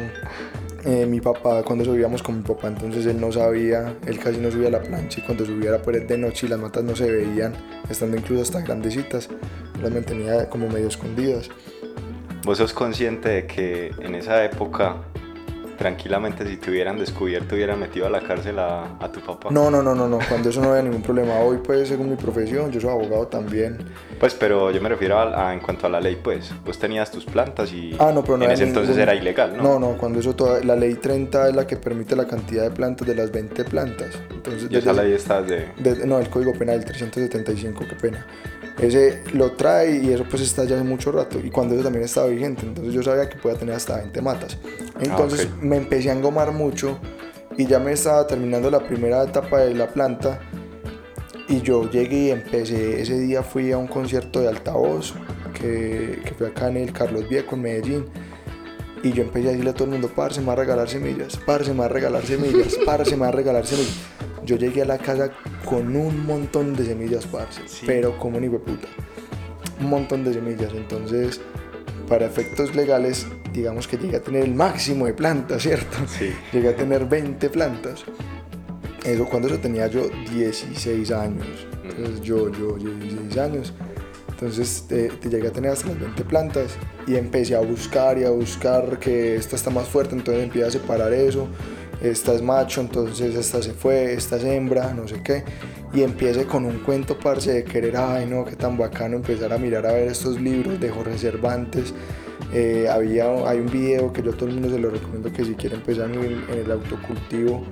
eh, 0.85 1.05
mi 1.05 1.21
papá, 1.21 1.63
cuando 1.63 1.85
subíamos 1.85 2.23
con 2.23 2.37
mi 2.37 2.43
papá, 2.43 2.67
entonces 2.67 3.05
él 3.05 3.19
no 3.19 3.31
sabía, 3.31 3.95
él 4.05 4.19
casi 4.19 4.39
no 4.39 4.51
subía 4.51 4.67
a 4.67 4.71
la 4.71 4.81
plancha 4.81 5.19
y 5.19 5.23
cuando 5.23 5.45
subía 5.45 5.69
era 5.69 5.81
por 5.81 5.93
de 5.93 6.17
noche 6.17 6.45
y 6.47 6.49
las 6.49 6.59
matas 6.59 6.83
no 6.83 6.95
se 6.95 7.09
veían, 7.09 7.53
estando 7.89 8.17
incluso 8.17 8.41
hasta 8.41 8.61
grandecitas, 8.61 9.29
las 9.81 9.91
mantenía 9.91 10.49
como 10.49 10.67
medio 10.67 10.87
escondidas. 10.87 11.49
¿Vos 12.43 12.57
sos 12.57 12.73
consciente 12.73 13.29
de 13.29 13.47
que 13.47 13.91
en 13.99 14.15
esa 14.15 14.43
época 14.43 14.97
tranquilamente 15.77 16.47
si 16.47 16.57
te 16.57 16.71
hubieran 16.71 16.97
descubierto 16.97 17.55
hubieran 17.55 17.79
metido 17.79 18.05
a 18.05 18.09
la 18.09 18.21
cárcel 18.21 18.59
a, 18.59 18.97
a, 18.99 19.11
tu 19.11 19.19
papá. 19.21 19.49
No, 19.51 19.69
no, 19.69 19.81
no, 19.81 19.93
no, 19.95 20.07
no, 20.07 20.19
cuando 20.29 20.49
eso 20.49 20.61
no 20.61 20.69
había 20.69 20.83
ningún 20.83 21.01
problema. 21.01 21.39
Hoy 21.39 21.57
pues 21.63 21.87
según 21.89 22.09
mi 22.09 22.15
profesión, 22.15 22.71
yo 22.71 22.79
soy 22.79 22.89
abogado 22.89 23.27
también. 23.27 23.77
Pues 24.19 24.33
pero 24.33 24.71
yo 24.71 24.81
me 24.81 24.89
refiero 24.89 25.19
a, 25.19 25.53
en 25.53 25.59
cuanto 25.59 25.87
a 25.87 25.89
la 25.89 25.99
ley 25.99 26.17
pues, 26.21 26.51
vos 26.65 26.77
tenías 26.79 27.11
tus 27.11 27.25
plantas 27.25 27.71
y 27.73 27.95
ah, 27.99 28.11
no, 28.13 28.23
pero 28.23 28.37
no 28.37 28.45
en 28.45 28.51
ese 28.51 28.63
entonces 28.63 28.97
era 28.97 29.15
ilegal, 29.15 29.57
¿no? 29.57 29.63
No, 29.63 29.79
no, 29.79 29.97
cuando 29.97 30.19
eso 30.19 30.35
toda, 30.35 30.63
la 30.63 30.75
ley 30.75 30.95
30 30.95 31.49
es 31.49 31.55
la 31.55 31.67
que 31.67 31.77
permite 31.77 32.15
la 32.15 32.27
cantidad 32.27 32.63
de 32.63 32.71
plantas 32.71 33.07
de 33.07 33.15
las 33.15 33.31
20 33.31 33.63
plantas. 33.65 34.19
Entonces, 34.45 34.69
y 34.69 34.75
esa 34.75 34.91
ley 34.91 35.13
está 35.13 35.41
de... 35.41 35.69
No, 36.05 36.19
el 36.19 36.29
Código 36.29 36.53
Penal, 36.53 36.79
el 36.79 36.85
375, 36.85 37.85
qué 37.87 37.95
pena. 37.95 38.25
Ese 38.77 39.21
lo 39.33 39.53
trae 39.53 39.99
y 40.03 40.11
eso 40.11 40.25
pues 40.29 40.41
está 40.41 40.65
ya 40.65 40.75
hace 40.75 40.83
mucho 40.83 41.11
rato 41.11 41.39
y 41.39 41.49
cuando 41.51 41.75
eso 41.75 41.83
también 41.83 42.05
estaba 42.05 42.25
vigente 42.27 42.65
entonces 42.65 42.91
yo 42.91 43.03
sabía 43.03 43.29
que 43.29 43.37
podía 43.37 43.57
tener 43.57 43.75
hasta 43.75 43.97
20 43.97 44.21
matas. 44.21 44.57
Entonces 44.99 45.47
ah, 45.49 45.57
me 45.61 45.77
empecé 45.77 46.09
a 46.09 46.13
engomar 46.13 46.51
mucho 46.51 46.99
y 47.55 47.67
ya 47.67 47.79
me 47.79 47.93
estaba 47.93 48.25
terminando 48.25 48.71
la 48.71 48.79
primera 48.79 49.23
etapa 49.23 49.59
de 49.59 49.75
la 49.75 49.87
planta 49.87 50.39
y 51.47 51.61
yo 51.61 51.89
llegué 51.89 52.17
y 52.17 52.31
empecé, 52.31 52.99
ese 53.01 53.19
día 53.19 53.43
fui 53.43 53.71
a 53.71 53.77
un 53.77 53.87
concierto 53.87 54.41
de 54.41 54.49
altavoz 54.49 55.13
que, 55.53 56.21
que 56.25 56.33
fue 56.33 56.47
acá 56.47 56.67
en 56.69 56.77
el 56.77 56.91
Carlos 56.91 57.29
Viejo 57.29 57.55
en 57.55 57.61
Medellín 57.61 58.05
y 59.03 59.11
yo 59.11 59.23
empecé 59.23 59.49
a 59.49 59.51
decirle 59.51 59.71
a 59.71 59.73
todo 59.73 59.85
el 59.85 59.91
mundo, 59.91 60.09
parce, 60.15 60.39
me 60.39 60.47
va 60.47 60.53
a 60.53 60.55
regalar 60.55 60.89
semillas, 60.89 61.37
parce, 61.45 61.71
me 61.73 61.79
va 61.79 61.85
a 61.85 61.89
regalar 61.89 62.25
semillas, 62.25 62.79
parce, 62.85 63.11
me 63.11 63.21
va 63.21 63.27
a 63.27 63.31
regalar 63.31 63.65
semillas. 63.65 63.97
Yo 64.45 64.57
llegué 64.57 64.81
a 64.81 64.85
la 64.85 64.97
casa 64.97 65.31
con 65.65 65.95
un 65.95 66.25
montón 66.25 66.75
de 66.75 66.85
semillas, 66.85 67.25
parce, 67.25 67.61
pero 67.85 68.17
como 68.17 68.39
ni 68.39 68.49
puta. 68.49 68.87
Un 69.79 69.89
montón 69.89 70.23
de 70.23 70.33
semillas, 70.33 70.71
entonces 70.73 71.41
para 72.07 72.25
efectos 72.25 72.75
legales, 72.75 73.25
digamos 73.53 73.87
que 73.87 73.97
llegué 73.97 74.17
a 74.17 74.21
tener 74.21 74.43
el 74.43 74.53
máximo 74.53 75.05
de 75.05 75.13
plantas, 75.13 75.63
¿cierto? 75.63 75.97
Sí. 76.07 76.33
Llegué 76.51 76.69
a 76.69 76.75
tener 76.75 77.05
20 77.05 77.49
plantas. 77.49 78.03
Eso 79.03 79.25
cuando 79.25 79.47
eso 79.47 79.57
tenía 79.59 79.87
yo 79.87 80.09
16 80.31 81.11
años. 81.11 81.47
Entonces 81.83 82.21
yo, 82.21 82.51
yo, 82.51 82.77
16 82.77 83.37
años. 83.37 83.73
Entonces 84.29 84.85
te, 84.87 85.09
llegué 85.29 85.47
a 85.47 85.51
tener 85.51 85.71
hasta 85.71 85.87
las 85.87 85.99
20 85.99 86.23
plantas 86.25 86.75
y 87.07 87.15
empecé 87.15 87.55
a 87.55 87.59
buscar 87.59 88.17
y 88.17 88.25
a 88.25 88.29
buscar 88.29 88.99
que 88.99 89.35
esta 89.35 89.55
está 89.55 89.69
más 89.69 89.87
fuerte, 89.87 90.15
entonces 90.15 90.43
empecé 90.43 90.65
a 90.65 90.71
separar 90.71 91.13
eso. 91.13 91.47
Esta 92.03 92.33
es 92.33 92.41
macho, 92.41 92.81
entonces 92.81 93.33
esta 93.33 93.63
se 93.63 93.73
fue, 93.73 94.13
esta 94.13 94.35
es 94.35 94.43
hembra, 94.43 94.93
no 94.93 95.07
sé 95.07 95.21
qué. 95.23 95.43
Y 95.93 96.03
empiece 96.03 96.45
con 96.45 96.65
un 96.65 96.79
cuento, 96.79 97.17
parce, 97.17 97.51
de 97.51 97.63
querer, 97.63 97.97
ay 97.97 98.27
no, 98.27 98.45
qué 98.45 98.55
tan 98.55 98.77
bacano 98.77 99.15
empezar 99.15 99.51
a 99.53 99.57
mirar 99.57 99.87
a 99.87 99.93
ver 99.93 100.09
estos 100.09 100.39
libros 100.39 100.79
de 100.79 100.89
Jorge 100.89 101.17
Cervantes 101.17 101.93
eh, 102.53 102.87
había, 102.87 103.25
hay 103.47 103.59
un 103.59 103.65
video 103.65 104.13
que 104.13 104.21
yo 104.21 104.31
a 104.31 104.35
todo 104.35 104.47
el 104.47 104.55
mundo 104.55 104.69
se 104.69 104.79
lo 104.79 104.91
recomiendo 104.91 105.31
que 105.31 105.43
si 105.43 105.55
quiere 105.55 105.75
empezar 105.75 106.09
en 106.11 106.43
el, 106.49 106.71
autocultivo 106.71 107.63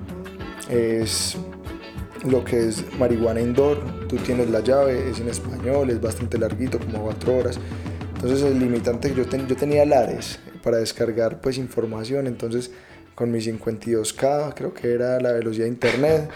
es 0.68 1.36
lo 2.28 2.44
que 2.44 2.68
es 2.68 2.84
marihuana 2.98 3.40
indoor, 3.40 3.78
tú 4.08 4.16
tienes 4.16 4.50
la 4.50 4.60
llave, 4.60 5.10
es 5.10 5.20
en 5.20 5.28
español, 5.28 5.90
es 5.90 6.00
bastante 6.00 6.38
larguito, 6.38 6.78
como 6.78 7.04
4 7.04 7.36
horas. 7.36 7.60
Entonces 8.14 8.42
el 8.42 8.58
limitante 8.58 9.12
que 9.12 9.24
yo, 9.24 9.24
yo 9.24 9.56
tenía 9.56 9.84
Lares 9.84 10.38
para 10.62 10.78
descargar 10.78 11.40
pues 11.40 11.58
información, 11.58 12.26
entonces 12.26 12.72
con 13.14 13.30
mi 13.30 13.38
52K 13.38 14.54
creo 14.54 14.72
que 14.72 14.92
era 14.92 15.20
la 15.20 15.32
velocidad 15.32 15.64
de 15.64 15.70
internet 15.70 16.30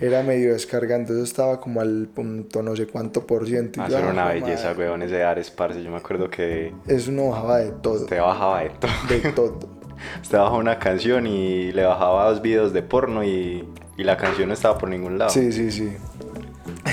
era 0.00 0.22
medio 0.22 0.52
descargando, 0.52 1.12
entonces 1.12 1.30
estaba 1.30 1.60
como 1.60 1.80
al 1.80 2.08
punto 2.14 2.62
no 2.62 2.76
sé 2.76 2.86
cuánto 2.86 3.26
por 3.26 3.46
ciento. 3.46 3.82
Ah, 3.82 3.88
era 3.88 4.10
una 4.10 4.28
belleza, 4.28 4.72
weón, 4.76 5.02
ese 5.02 5.24
Ares, 5.24 5.50
parce. 5.50 5.82
Yo 5.82 5.90
me 5.90 5.96
acuerdo 5.96 6.30
que. 6.30 6.72
Eso 6.86 7.10
no 7.10 7.30
bajaba 7.30 7.58
de 7.58 7.72
todo. 7.72 8.02
Usted 8.02 8.20
bajaba 8.20 8.60
de 8.60 8.70
todo. 8.70 8.90
De 9.08 9.32
todo. 9.32 9.58
Usted 10.22 10.38
bajaba 10.38 10.58
una 10.58 10.78
canción 10.78 11.26
y 11.26 11.72
le 11.72 11.84
bajaba 11.84 12.28
dos 12.30 12.40
videos 12.40 12.72
de 12.72 12.82
porno 12.82 13.24
y, 13.24 13.68
y 13.96 14.04
la 14.04 14.16
canción 14.16 14.48
no 14.48 14.54
estaba 14.54 14.78
por 14.78 14.88
ningún 14.88 15.18
lado. 15.18 15.30
Sí, 15.30 15.50
sí, 15.50 15.72
sí. 15.72 15.92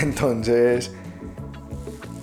Entonces 0.02 0.92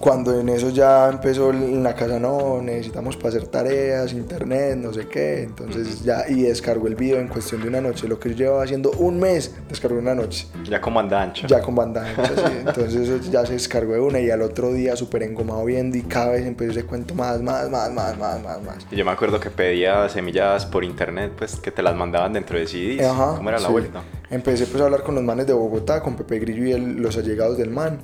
cuando 0.03 0.41
en 0.41 0.49
eso 0.49 0.71
ya 0.71 1.09
empezó 1.09 1.51
en 1.51 1.81
la 1.81 1.95
casa, 1.95 2.19
no, 2.19 2.61
necesitamos 2.61 3.17
para 3.17 3.29
hacer 3.29 3.47
tareas, 3.47 4.13
internet, 4.13 4.77
no 4.77 4.93
sé 4.93 5.07
qué, 5.07 5.45
entonces 5.45 6.03
ya, 6.03 6.25
y 6.29 6.43
descargó 6.43 6.89
el 6.89 6.97
video 6.97 7.21
en 7.21 7.29
cuestión 7.29 7.63
de 7.63 7.69
una 7.69 7.81
noche, 7.81 8.09
lo 8.09 8.19
que 8.19 8.31
yo 8.31 8.35
llevaba 8.35 8.65
haciendo 8.65 8.91
un 8.99 9.21
mes, 9.21 9.55
descargó 9.69 10.01
una 10.01 10.17
noche. 10.17 10.49
Ya 10.65 10.81
con 10.81 10.93
banda 10.93 11.23
ancha. 11.23 11.47
Ya 11.47 11.61
con 11.61 11.77
banda 11.77 12.05
ancha, 12.05 12.35
sí, 12.35 12.53
entonces 12.67 13.09
eso 13.09 13.31
ya 13.31 13.47
se 13.47 13.53
descargó 13.53 13.93
de 13.93 14.01
una 14.01 14.19
y 14.19 14.29
al 14.29 14.43
otro 14.43 14.73
día 14.73 14.97
súper 14.97 15.23
engomado 15.23 15.65
viendo 15.67 15.97
y 15.97 16.03
cada 16.03 16.33
vez 16.33 16.47
empezó 16.47 16.73
ese 16.73 16.85
cuento 16.85 17.15
más, 17.15 17.41
más, 17.41 17.71
más, 17.71 17.93
más, 17.93 18.19
más, 18.19 18.43
más, 18.43 18.61
más. 18.61 18.87
Y 18.91 18.97
yo 18.97 19.05
me 19.05 19.13
acuerdo 19.13 19.39
que 19.39 19.51
pedía 19.51 20.09
semillas 20.09 20.67
por 20.67 20.83
internet, 20.83 21.31
pues 21.39 21.55
que 21.61 21.71
te 21.71 21.81
las 21.81 21.95
mandaban 21.95 22.33
dentro 22.33 22.59
de 22.59 22.67
CDs, 22.67 23.07
¿cómo 23.37 23.49
era 23.49 23.61
la 23.61 23.69
vuelta? 23.69 24.03
Empecé 24.31 24.67
pues 24.67 24.83
a 24.83 24.87
hablar 24.87 25.05
con 25.05 25.15
los 25.15 25.23
manes 25.23 25.47
de 25.47 25.53
Bogotá, 25.53 26.03
con 26.03 26.17
Pepe 26.17 26.41
Grillo 26.41 26.77
y 26.77 26.81
los 26.97 27.17
allegados 27.17 27.57
del 27.57 27.71
man 27.71 28.01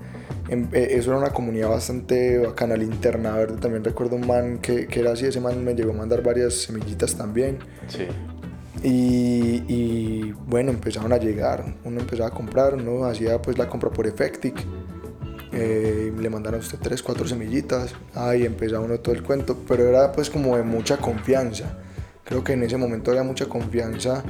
em- 0.49 0.69
eh, 0.73 0.89
eso 0.93 1.11
era 1.11 1.19
una 1.19 1.31
comunidad 1.31 1.69
bastante 1.71 2.39
bacana, 2.39 2.77
linterna 2.77 3.37
verde. 3.37 3.59
También 3.59 3.85
recuerdo 3.85 4.17
un 4.17 4.27
man 4.27 4.59
que, 4.59 4.87
que 4.87 5.01
era 5.01 5.13
así, 5.13 5.27
ese 5.27 5.41
man 5.41 5.65
me 5.65 5.75
llegó 5.75 5.93
a 5.93 5.95
mandar 5.95 6.23
varias 6.23 6.55
semillitas 6.55 7.15
también. 7.17 7.59
Sí. 7.89 8.07
Y, 8.83 9.65
y, 9.67 10.35
bueno, 10.47 10.71
empezaron 10.71 11.13
a 11.13 11.17
llegar, 11.19 11.65
uno 11.85 12.01
empezaba 12.01 12.29
a 12.29 12.33
comprar, 12.33 12.75
uno 12.75 13.07
hacía 13.07 13.43
pues 13.43 13.59
la 13.59 13.69
compra 13.69 13.91
por 13.91 14.07
Effectic, 14.07 14.65
eh, 15.51 16.13
le 16.17 16.31
mandaron 16.31 16.61
a 16.61 16.63
usted 16.63 16.79
tres, 16.81 17.03
cuatro 17.03 17.27
semillitas, 17.27 17.95
ahí 18.15 18.45
empezaba 18.45 18.85
uno 18.85 19.01
todo 19.01 19.17
el 19.17 19.25
cuento, 19.25 19.57
pero 19.67 19.89
era 19.89 20.13
pues 20.13 20.31
como 20.31 20.57
de 20.57 20.63
mucha 20.63 20.99
confianza, 20.99 21.77
creo 22.25 22.45
que 22.45 22.53
en 22.53 22.63
ese 22.63 22.77
momento 22.77 23.11
había 23.11 23.25
mucha 23.25 23.47
confianza 23.47 24.23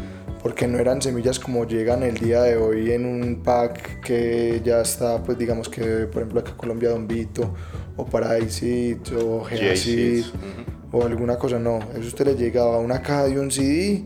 porque 0.42 0.66
no 0.68 0.78
eran 0.78 1.02
semillas 1.02 1.38
como 1.38 1.64
llegan 1.66 2.02
el 2.02 2.14
día 2.14 2.42
de 2.42 2.56
hoy 2.56 2.92
en 2.92 3.04
un 3.04 3.42
pack 3.42 4.00
que 4.00 4.60
ya 4.64 4.80
está 4.80 5.22
pues 5.22 5.36
digamos 5.38 5.68
que 5.68 6.06
por 6.06 6.22
ejemplo 6.22 6.40
acá 6.40 6.52
Colombia 6.56 6.90
Don 6.90 7.06
Vito 7.08 7.54
o 7.96 8.04
Paradise 8.06 8.96
o 9.16 9.42
ujú. 9.42 9.46
o 10.92 11.04
alguna 11.04 11.36
cosa, 11.36 11.58
no. 11.58 11.80
Eso 11.92 12.06
usted 12.08 12.26
le 12.26 12.34
llegaba 12.36 12.76
a 12.76 12.78
una 12.78 13.02
caja 13.02 13.24
de 13.24 13.38
un 13.38 13.50
CD, 13.50 14.04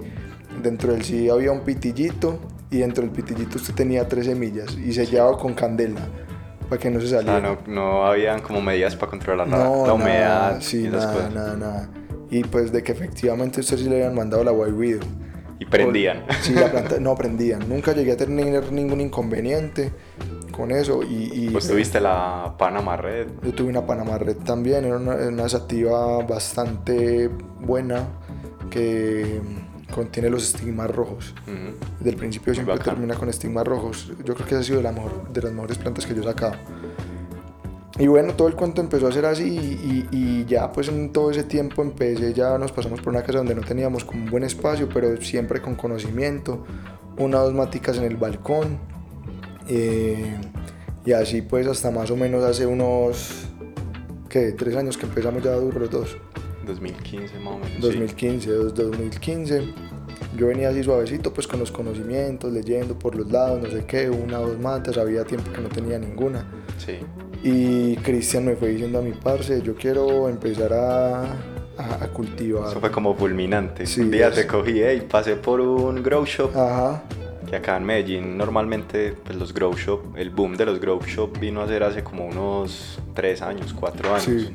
dentro 0.62 0.92
del 0.92 1.04
CD 1.04 1.30
había 1.30 1.52
un 1.52 1.60
pitillito 1.60 2.38
y 2.70 2.78
dentro 2.78 3.02
del 3.04 3.12
pitillito 3.12 3.58
usted 3.58 3.74
tenía 3.74 4.08
tres 4.08 4.26
semillas 4.26 4.76
y 4.76 4.92
sellado 4.92 5.36
con 5.38 5.52
candela 5.54 6.00
para 6.68 6.80
que 6.80 6.90
no 6.90 7.00
se 7.02 7.08
saliera. 7.08 7.38
no, 7.40 7.58
no 7.66 8.06
habían 8.06 8.40
como 8.40 8.62
medidas 8.62 8.96
para 8.96 9.10
controlar 9.10 9.46
la, 9.46 9.56
No, 9.58 9.64
la 9.64 9.76
nada, 9.82 9.92
humedad 9.92 10.56
sí, 10.60 10.86
y 10.86 10.88
nada, 10.88 11.12
cosas. 11.12 11.34
nada, 11.34 11.56
nada. 11.56 11.90
Y 12.30 12.42
pues 12.44 12.72
de 12.72 12.82
que 12.82 12.92
efectivamente 12.92 13.60
usted 13.60 13.76
sí 13.76 13.84
le 13.84 13.96
habían 13.96 14.14
mandado 14.14 14.42
la 14.42 14.52
White 14.52 14.72
Widow. 14.72 15.00
Y 15.62 15.64
prendían. 15.66 16.24
Sí, 16.42 16.52
la 16.54 16.70
planta, 16.70 16.98
no 16.98 17.14
prendían. 17.14 17.68
Nunca 17.68 17.92
llegué 17.92 18.12
a 18.12 18.16
tener 18.16 18.72
ningún 18.72 19.00
inconveniente 19.00 19.90
con 20.50 20.70
eso 20.70 21.02
y... 21.02 21.30
y 21.32 21.48
Pues 21.50 21.68
tuviste 21.68 22.00
la 22.00 22.54
Panama 22.58 22.96
Red. 22.96 23.28
Yo 23.42 23.52
tuve 23.54 23.70
una 23.70 23.86
Panama 23.86 24.18
Red 24.18 24.36
también, 24.38 24.84
era 24.84 24.96
una, 24.96 25.14
una 25.14 25.48
sativa 25.48 26.22
bastante 26.24 27.28
buena 27.60 28.06
que 28.70 29.40
contiene 29.94 30.30
los 30.30 30.42
estigmas 30.54 30.90
rojos. 30.90 31.34
Ujú. 31.46 31.76
Desde 31.98 32.10
el 32.10 32.16
principio 32.16 32.54
siempre 32.54 32.78
termina 32.78 33.14
con 33.14 33.28
estigmas 33.28 33.66
rojos. 33.66 34.10
Yo 34.24 34.34
creo 34.34 34.46
que 34.46 34.54
esa 34.54 34.60
ha 34.60 34.62
sido 34.64 34.78
de, 34.78 34.82
la 34.84 34.92
mejor- 34.92 35.28
de 35.32 35.42
las 35.42 35.52
mejores 35.52 35.78
plantas 35.78 36.06
que 36.06 36.14
yo 36.14 36.22
he 36.22 36.24
sacado. 36.24 36.54
Y 38.02 38.08
bueno, 38.08 38.34
todo 38.34 38.48
el 38.48 38.54
cuento 38.56 38.80
empezó 38.80 39.06
a 39.06 39.12
ser 39.12 39.24
así 39.26 39.44
y, 39.44 40.08
y 40.10 40.44
ya 40.46 40.72
pues 40.72 40.88
en 40.88 41.12
todo 41.12 41.30
ese 41.30 41.44
tiempo 41.44 41.82
empecé, 41.82 42.32
ya 42.34 42.58
nos 42.58 42.72
pasamos 42.72 43.00
por 43.00 43.12
una 43.12 43.22
casa 43.22 43.38
donde 43.38 43.54
no 43.54 43.60
teníamos 43.62 44.04
como 44.04 44.24
un 44.24 44.30
buen 44.30 44.42
espacio, 44.42 44.88
pero 44.92 45.20
siempre 45.22 45.62
con 45.62 45.76
conocimiento, 45.76 46.64
una 47.16 47.40
o 47.40 47.44
dos 47.44 47.54
maticas 47.54 47.98
en 47.98 48.04
el 48.04 48.16
balcón. 48.16 48.78
eh, 49.68 50.34
y 51.04 51.12
así 51.12 51.42
pues 51.42 51.66
hasta 51.68 51.92
más 51.92 52.10
o 52.10 52.16
menos 52.16 52.42
hace 52.42 52.66
unos, 52.66 53.46
¿qué? 54.28 54.50
Tres 54.52 54.74
años 54.74 54.96
que 54.96 55.06
empezamos 55.06 55.42
ya 55.44 55.52
duro 55.54 55.78
los 55.80 55.90
dos. 55.90 56.16
2015 56.66 57.38
más 57.38 57.54
o 57.54 57.58
menos. 57.58 57.72
sí. 57.76 57.80
2015, 57.82 58.50
dos- 58.50 58.74
2015. 58.74 59.62
Yo 60.36 60.46
venía 60.46 60.70
así 60.70 60.82
suavecito, 60.82 61.32
pues 61.32 61.46
con 61.46 61.60
los 61.60 61.70
conocimientos, 61.70 62.52
leyendo 62.52 62.98
por 62.98 63.14
los 63.14 63.30
lados, 63.30 63.62
no 63.62 63.68
sé 63.70 63.84
qué, 63.84 64.08
una 64.08 64.40
o 64.40 64.48
dos 64.48 64.58
matas, 64.58 64.96
había 64.96 65.24
tiempo 65.24 65.52
que 65.52 65.60
no 65.60 65.68
tenía 65.68 65.98
ninguna. 65.98 66.44
Sí. 66.78 66.98
Y 67.42 67.96
Cristian 67.96 68.44
me 68.46 68.56
fue 68.56 68.68
diciendo 68.70 68.98
a 68.98 69.02
mi 69.02 69.12
parce, 69.12 69.60
yo 69.62 69.74
quiero 69.74 70.28
empezar 70.28 70.72
a, 70.72 71.22
a, 71.76 72.04
a 72.04 72.08
cultivar. 72.08 72.70
Eso 72.70 72.80
fue 72.80 72.90
como 72.90 73.14
fulminante. 73.14 73.84
Sí, 73.86 74.00
un 74.00 74.10
día 74.10 74.28
es- 74.28 74.34
te 74.36 74.46
cogí 74.46 74.82
y 74.82 75.00
pasé 75.02 75.36
por 75.36 75.60
un 75.60 76.02
grow 76.02 76.24
shop. 76.24 76.56
Ajá, 76.56 77.02
Que 77.50 77.56
acá 77.56 77.76
en 77.76 77.84
Medellín 77.84 78.38
normalmente 78.38 79.14
pues 79.24 79.36
los 79.36 79.52
grow 79.52 79.74
shop, 79.74 80.16
el 80.16 80.30
boom 80.30 80.56
de 80.56 80.64
los 80.64 80.80
grow 80.80 80.98
shop 81.04 81.38
vino 81.38 81.60
a 81.60 81.68
ser 81.68 81.82
hace 81.82 82.02
como 82.02 82.24
unos 82.24 82.98
3 83.14 83.42
años, 83.42 83.74
4 83.78 84.08
años. 84.14 84.24
sí, 84.24 84.48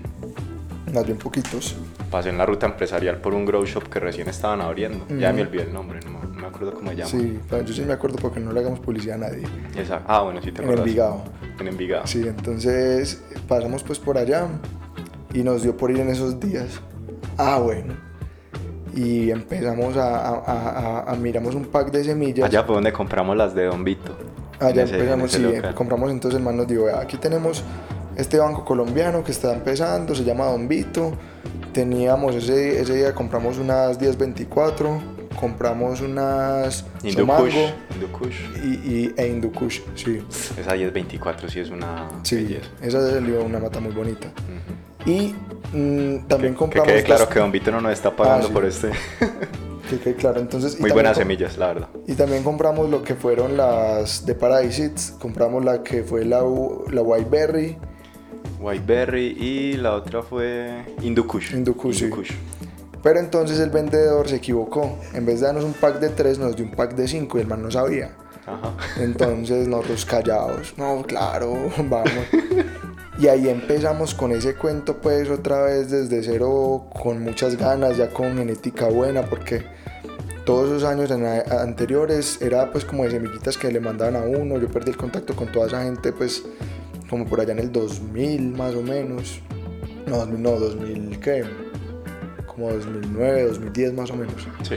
más 0.91 1.05
bien 1.05 1.19
poquitos. 1.19 1.75
Pasé 2.11 2.29
en 2.29 2.37
la 2.37 2.45
ruta 2.45 2.65
empresarial 2.65 3.17
por 3.17 3.33
un 3.33 3.45
grow 3.45 3.65
shop 3.65 3.89
que 3.89 3.99
recién 3.99 4.29
estaban 4.29 4.61
abriendo. 4.61 5.05
Ya 5.19 5.27
Ujú. 5.29 5.35
me 5.37 5.41
olvidé 5.41 5.63
el 5.63 5.73
nombre, 5.73 5.99
no, 6.05 6.11
me- 6.19 6.27
no 6.35 6.41
me 6.41 6.47
acuerdo 6.47 6.73
cómo 6.73 6.89
se 6.91 6.95
llama. 6.95 7.09
Sí, 7.09 7.39
pero 7.49 7.63
yo 7.65 7.73
sí 7.73 7.81
me 7.81 7.93
acuerdo 7.93 8.17
porque 8.21 8.39
no 8.39 8.51
le 8.53 8.61
hagamos 8.61 8.79
publicidad 8.79 9.15
a 9.15 9.29
nadie. 9.29 9.43
Esa- 9.75 10.01
Ah, 10.07 10.21
bueno, 10.21 10.39
sí 10.41 10.51
te 10.51 10.59
En 10.59 10.63
acuerdas. 10.65 10.85
Envigado. 10.87 11.23
En 11.59 11.67
Envigado. 11.67 12.07
Sí, 12.07 12.23
entonces 12.25 13.21
pasamos 13.47 13.83
pues 13.83 13.99
por 13.99 14.17
allá 14.17 14.47
y 15.33 15.43
nos 15.43 15.63
dio 15.63 15.75
por 15.75 15.91
ir 15.91 15.99
en 15.99 16.09
esos 16.09 16.39
días. 16.39 16.79
Ah, 17.37 17.59
bueno. 17.59 17.93
Y 18.95 19.29
empezamos 19.29 19.97
a, 19.97 20.29
a, 20.29 20.33
a- 20.39 21.11
a- 21.11 21.15
miramos 21.17 21.55
un 21.55 21.65
pack 21.65 21.91
de 21.91 22.03
semillas. 22.05 22.47
Allá 22.47 22.63
fue 22.63 22.75
donde 22.75 22.93
compramos 22.93 23.35
las 23.35 23.53
de 23.53 23.65
Don 23.65 23.83
Vito. 23.83 24.15
Allá 24.59 24.69
En 24.83 24.87
ese- 24.87 24.95
en 24.95 25.01
empezamos, 25.01 25.31
sí, 25.31 25.41
local. 25.41 25.75
compramos 25.75 26.11
entonces 26.11 26.41
dijo, 26.67 26.85
"Vea, 26.85 26.99
aquí 27.01 27.17
tenemos 27.17 27.63
este 28.15 28.39
banco 28.39 28.63
colombiano 28.65 29.23
que 29.23 29.31
está 29.31 29.53
empezando, 29.53 30.15
se 30.15 30.23
llama 30.23 30.45
Don 30.45 30.67
Vito. 30.67 31.13
Teníamos 31.73 32.35
ese, 32.35 32.79
ese 32.81 32.95
día 32.95 33.13
compramos 33.13 33.57
unas 33.57 33.99
1024, 33.99 34.99
compramos 35.39 36.01
unas 36.01 36.85
Indukush. 37.03 37.55
Indukush. 37.95 38.35
y, 38.63 38.67
y, 38.67 39.13
e 39.17 39.27
Indukush, 39.27 39.81
sí. 39.95 40.21
Esa 40.59 40.73
1024 40.73 41.49
sí 41.49 41.59
es 41.59 41.69
una 41.69 42.07
Sí, 42.23 42.35
belleza. 42.37 42.67
esa 42.81 43.09
salió 43.11 43.43
una 43.43 43.59
mata 43.59 43.79
muy 43.79 43.91
bonita. 43.93 44.27
Ujú. 44.27 45.09
Y 45.11 45.35
mm, 45.73 46.27
también 46.27 46.53
Que 46.53 46.57
compramos... 46.59 46.91
quede 46.91 47.03
claro 47.03 47.25
las- 47.25 47.33
que 47.33 47.39
Don 47.39 47.51
Vito 47.51 47.71
no 47.71 47.79
nos 47.81 47.93
está 47.93 48.15
pagando 48.15 48.45
Ah, 48.45 48.47
sí. 48.47 48.53
por 48.53 48.65
este. 48.65 48.89
que 49.89 49.99
quede 49.99 50.15
claro, 50.15 50.41
entonces... 50.41 50.79
Muy 50.81 50.91
buenas 50.91 51.15
semillas, 51.15 51.57
la 51.57 51.67
verdad. 51.67 51.87
Y 52.07 52.13
también 52.15 52.43
compramos 52.43 52.89
lo 52.89 53.03
que 53.03 53.15
fueron 53.15 53.55
las 53.55 54.25
de 54.25 54.35
Paradise 54.35 54.91
compramos 55.19 55.63
la 55.63 55.81
que 55.83 56.03
fue 56.03 56.25
la, 56.25 56.39
la 56.91 57.01
White 57.01 57.29
Berry, 57.29 57.77
Whiteberry 58.59 59.35
y 59.39 59.73
la 59.77 59.93
otra 59.93 60.21
fue 60.23 60.85
Indukush. 61.01 61.53
Indukush, 61.53 61.99
sí. 61.99 62.09
pero 63.03 63.19
entonces 63.19 63.59
el 63.59 63.69
vendedor 63.69 64.27
se 64.27 64.37
equivocó. 64.37 64.97
En 65.13 65.25
vez 65.25 65.39
de 65.39 65.47
darnos 65.47 65.63
un 65.63 65.73
pack 65.73 65.99
de 65.99 66.09
3, 66.09 66.39
nos 66.39 66.55
dio 66.55 66.65
un 66.65 66.71
pack 66.71 66.95
de 66.95 67.07
5 67.07 67.37
y 67.37 67.41
el 67.41 67.47
man 67.47 67.61
no 67.61 67.71
sabía. 67.71 68.15
Ajá. 68.45 68.73
Entonces 68.99 69.67
nosotros 69.67 70.05
callados, 70.05 70.73
no, 70.77 71.03
claro, 71.03 71.69
vamos. 71.89 72.25
Y 73.19 73.27
ahí 73.27 73.49
empezamos 73.49 74.13
con 74.13 74.31
ese 74.31 74.53
cuento 74.55 74.97
pues 74.97 75.27
otra 75.29 75.63
vez 75.63 75.89
desde 75.89 76.21
cero, 76.21 76.85
con 77.01 77.23
muchas 77.23 77.57
ganas, 77.57 77.97
ya 77.97 78.09
con 78.09 78.37
genética 78.37 78.89
buena, 78.89 79.23
porque 79.23 79.65
todos 80.45 80.69
esos 80.69 80.83
años 80.83 81.11
anteriores 81.11 82.39
era 82.41 82.71
pues 82.71 82.85
como 82.85 83.03
de 83.03 83.11
semillitas 83.11 83.57
que 83.57 83.71
le 83.71 83.79
mandaban 83.79 84.15
a 84.15 84.21
uno, 84.21 84.59
yo 84.59 84.69
perdí 84.69 84.91
el 84.91 84.97
contacto 84.97 85.35
con 85.35 85.51
toda 85.51 85.65
esa 85.65 85.83
gente 85.83 86.13
pues 86.13 86.43
como 87.09 87.25
por 87.25 87.39
allá 87.39 87.53
en 87.53 87.59
el 87.59 87.71
2000 87.71 88.51
más 88.51 88.75
o 88.75 88.81
menos, 88.81 89.39
no, 90.07 90.17
2000, 90.17 90.41
no, 90.41 90.51
2000 90.51 91.19
qué, 91.19 91.43
como 92.45 92.71
2009, 92.71 93.43
2010 93.47 93.93
más 93.93 94.09
o 94.11 94.15
menos 94.15 94.33
Sí. 94.63 94.75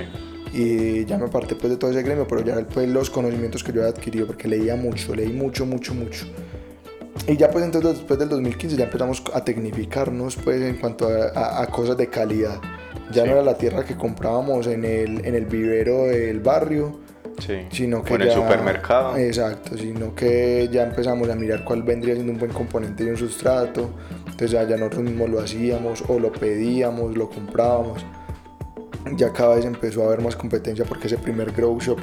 y 0.53 1.05
ya 1.05 1.19
me 1.19 1.27
aparté 1.27 1.55
pues 1.55 1.71
de 1.71 1.77
todo 1.77 1.91
ese 1.91 2.03
gremio, 2.03 2.27
pero 2.29 2.43
ya 2.45 2.67
pues 2.73 2.89
los 2.89 3.11
conocimientos 3.11 3.63
que 3.65 3.73
yo 3.73 3.81
había 3.83 3.93
adquirido, 3.95 4.27
porque 4.27 4.49
leía 4.49 4.77
mucho, 4.77 5.15
leí 5.15 5.33
mucho, 5.33 5.65
mucho, 5.67 5.95
mucho. 5.95 6.27
Y 7.27 7.37
ya 7.37 7.51
pues 7.51 7.65
entonces 7.65 7.93
después 7.99 8.19
del 8.19 8.29
2015 8.31 8.77
ya 8.77 8.85
empezamos 8.85 9.23
a 9.35 9.45
tecnificarnos 9.45 10.37
pues 10.37 10.61
en 10.63 10.77
cuanto 10.77 11.07
a, 11.09 11.27
a- 11.39 11.63
a 11.63 11.67
cosas 11.67 11.97
de 11.97 12.09
calidad. 12.09 12.61
Ya 13.13 13.23
Sí. 13.25 13.29
no 13.29 13.35
era 13.35 13.43
la 13.43 13.59
tierra 13.59 13.85
que 13.85 13.97
comprábamos 13.97 14.67
en 14.69 14.85
el, 14.85 15.25
en 15.25 15.35
el 15.35 15.45
vivero 15.47 16.05
del 16.07 16.41
barrio, 16.41 16.99
Sí. 17.41 17.67
sino 17.71 18.03
que 18.05 18.13
O 18.13 18.17
en 18.17 18.23
el 18.23 18.33
supermercado. 18.33 19.17
Exacto, 19.17 19.77
sino 19.77 20.15
que 20.15 20.69
ya 20.71 20.83
empezamos 20.85 21.29
a 21.29 21.35
mirar 21.35 21.65
cuál 21.65 21.83
vendría 21.83 22.15
siendo 22.15 22.33
un 22.33 22.39
buen 22.39 22.53
componente 22.53 23.05
y 23.05 23.09
un 23.09 23.17
sustrato. 23.17 23.91
Entonces 24.27 24.51
ya, 24.53 24.63
ya 24.65 24.77
nosotros 24.77 25.03
mismos 25.05 25.29
lo 25.31 25.41
hacíamos 25.41 26.03
o 26.09 26.19
lo 26.19 26.31
pedíamos, 26.33 27.17
lo 27.17 27.29
comprábamos. 27.29 28.05
Ya 29.17 29.33
cada 29.33 29.57
vez 29.57 29.65
empezó 29.65 30.03
a 30.03 30.07
haber 30.09 30.21
más 30.21 30.37
competencia 30.37 30.85
porque 30.85 31.07
ese 31.07 31.17
primer 31.19 31.53
grow 31.53 31.79
shop 31.81 31.99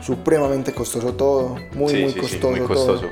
supremamente 0.00 0.72
costoso 0.72 1.14
todo, 1.14 1.56
muy 1.74 1.90
Sí, 1.92 2.02
muy 2.02 2.12
sí, 2.12 2.20
costoso 2.20 2.50
muy 2.50 2.60
todo. 2.60 2.68
costoso. 2.68 3.06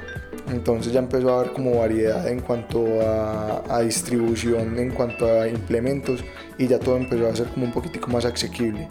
Entonces 0.51 0.93
ya 0.93 0.99
empezó 0.99 1.31
a 1.33 1.41
haber 1.41 1.53
como 1.53 1.79
variedad 1.79 2.29
en 2.29 2.41
cuanto 2.41 3.01
a, 3.01 3.63
a 3.69 3.81
distribución, 3.81 4.79
en 4.79 4.91
cuanto 4.91 5.27
a 5.41 5.49
implementos 5.49 6.23
y 6.59 6.67
ya 6.67 6.79
todo 6.79 6.97
empezó 6.99 7.27
a 7.29 7.35
ser 7.35 7.47
como 7.47 7.65
un 7.67 7.73
poquitico 7.73 8.09
más 8.11 8.25
asequible. 8.27 8.87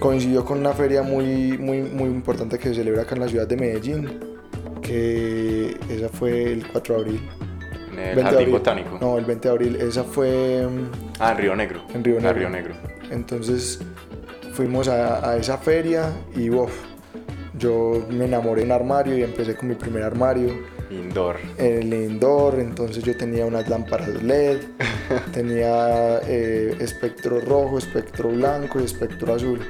Coincidió 0.00 0.44
con 0.44 0.58
una 0.58 0.72
feria 0.72 1.02
muy, 1.02 1.56
muy, 1.58 1.82
muy 1.82 2.06
importante 2.08 2.58
que 2.58 2.70
se 2.70 2.76
celebra 2.76 3.02
acá 3.02 3.14
en 3.14 3.20
la 3.20 3.28
ciudad 3.28 3.46
de 3.46 3.56
Medellín, 3.56 4.18
que 4.82 5.76
esa 5.88 6.08
fue 6.08 6.52
el 6.54 6.66
4 6.66 6.94
de 6.94 7.00
abril. 7.00 7.28
En 7.90 7.96
20 7.96 8.10
el 8.10 8.16
de 8.16 8.22
jardín 8.22 8.38
abril. 8.38 8.52
botánico. 8.52 8.98
No, 9.00 9.18
el 9.18 9.24
20 9.26 9.48
de 9.48 9.52
abril, 9.52 9.76
esa 9.76 10.04
fue... 10.04 10.66
mm, 10.66 10.90
Ah, 11.20 11.32
en 11.32 11.38
Río 11.38 11.54
Negro. 11.56 11.82
En 11.94 12.02
Río 12.02 12.16
Ah, 12.18 12.22
Negro. 12.22 12.38
Río 12.38 12.50
Negro. 12.50 12.74
Entonces 13.10 13.80
fuimos 14.54 14.88
a, 14.88 15.30
a 15.30 15.36
esa 15.36 15.58
feria 15.58 16.10
y 16.34 16.48
uf, 16.48 16.72
yo 17.58 18.06
me 18.10 18.24
enamoré 18.24 18.60
de 18.62 18.66
un 18.66 18.72
armario 18.72 19.18
y 19.18 19.22
empecé 19.22 19.54
con 19.54 19.68
mi 19.68 19.74
primer 19.74 20.02
armario 20.02 20.48
Indoor. 20.90 21.36
en 21.58 21.92
el 21.92 21.94
indoor, 22.10 22.58
entonces 22.58 23.04
yo 23.04 23.14
tenía 23.16 23.44
unas 23.44 23.68
lámparas 23.68 24.08
LED, 24.22 24.58
tenía 25.32 26.18
eh, 26.26 26.74
espectro 26.80 27.40
rojo, 27.40 27.76
espectro 27.78 28.30
blanco 28.30 28.80
y 28.80 28.84
espectro 28.84 29.34
azul. 29.34 29.60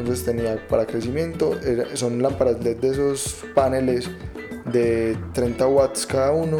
Entonces 0.00 0.24
tenía 0.24 0.66
para 0.66 0.86
crecimiento, 0.86 1.58
son 1.94 2.22
lámparas 2.22 2.64
LED 2.64 2.78
de 2.78 2.88
esos 2.88 3.44
paneles 3.54 4.08
de 4.72 5.16
30 5.34 5.66
watts 5.66 6.06
cada 6.06 6.32
uno, 6.32 6.58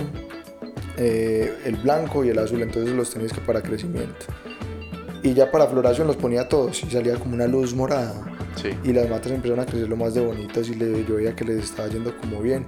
eh, 0.99 1.51
el 1.65 1.77
blanco 1.77 2.23
y 2.23 2.29
el 2.29 2.39
azul, 2.39 2.61
entonces 2.61 2.95
los 2.95 3.11
tenías 3.11 3.33
que 3.33 3.41
para 3.41 3.63
crecimiento. 3.63 4.27
Y 5.23 5.33
ya 5.33 5.51
para 5.51 5.67
floración 5.67 6.07
los 6.07 6.17
ponía 6.17 6.49
todos 6.49 6.83
y 6.83 6.91
salía 6.91 7.17
como 7.17 7.35
una 7.35 7.47
luz 7.47 7.75
morada. 7.75 8.15
Sí. 8.57 8.71
Y 8.85 8.93
las 8.93 9.09
matas 9.09 9.33
empezaron 9.33 9.61
a 9.61 9.67
crecer 9.67 9.89
lo 9.89 9.97
más 9.97 10.15
de 10.15 10.21
bonitas 10.21 10.69
y 10.69 10.75
le, 10.75 11.05
yo 11.07 11.17
veía 11.17 11.35
que 11.35 11.45
les 11.45 11.65
estaba 11.65 11.89
yendo 11.89 12.17
como 12.19 12.43
bien. 12.43 12.67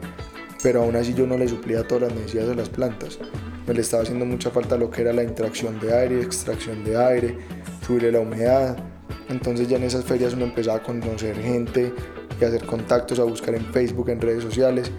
Pero 0.63 0.83
aún 0.83 0.97
así 0.97 1.13
yo 1.13 1.27
no 1.27 1.37
le 1.37 1.49
suplía 1.49 1.87
todas 1.87 2.05
las 2.05 2.15
necesidades 2.15 2.51
de 2.51 2.57
las 2.57 2.69
plantas. 2.71 3.19
Me 3.67 3.75
le 3.75 3.83
estaba 3.83 4.05
haciendo 4.05 4.25
mucha 4.25 4.51
falta 4.51 4.77
lo 4.77 4.91
que 4.91 5.03
era 5.03 5.13
la 5.13 5.23
interacción 5.23 5.79
de 5.81 5.95
aire, 5.95 6.23
extracción 6.23 6.83
de 6.85 6.97
aire, 6.97 7.39
subirle 7.87 8.13
la 8.13 8.21
humedad. 8.21 8.92
Entonces 9.33 9.69
ya 9.69 9.77
en 9.77 9.85
esas 9.85 10.05
ferias 10.05 10.35
uno 10.35 10.45
empezaba 10.45 10.79
a 10.79 10.83
conocer 10.83 11.37
gente 11.37 11.93
y 12.41 12.45
a 12.45 12.49
hacer 12.49 12.65
contactos, 12.65 13.19
a 13.19 13.25
buscar 13.25 13.55
en 13.55 13.65
Facebook, 13.67 14.11
en 14.11 14.21
redes 14.21 14.43
sociales 14.45 14.93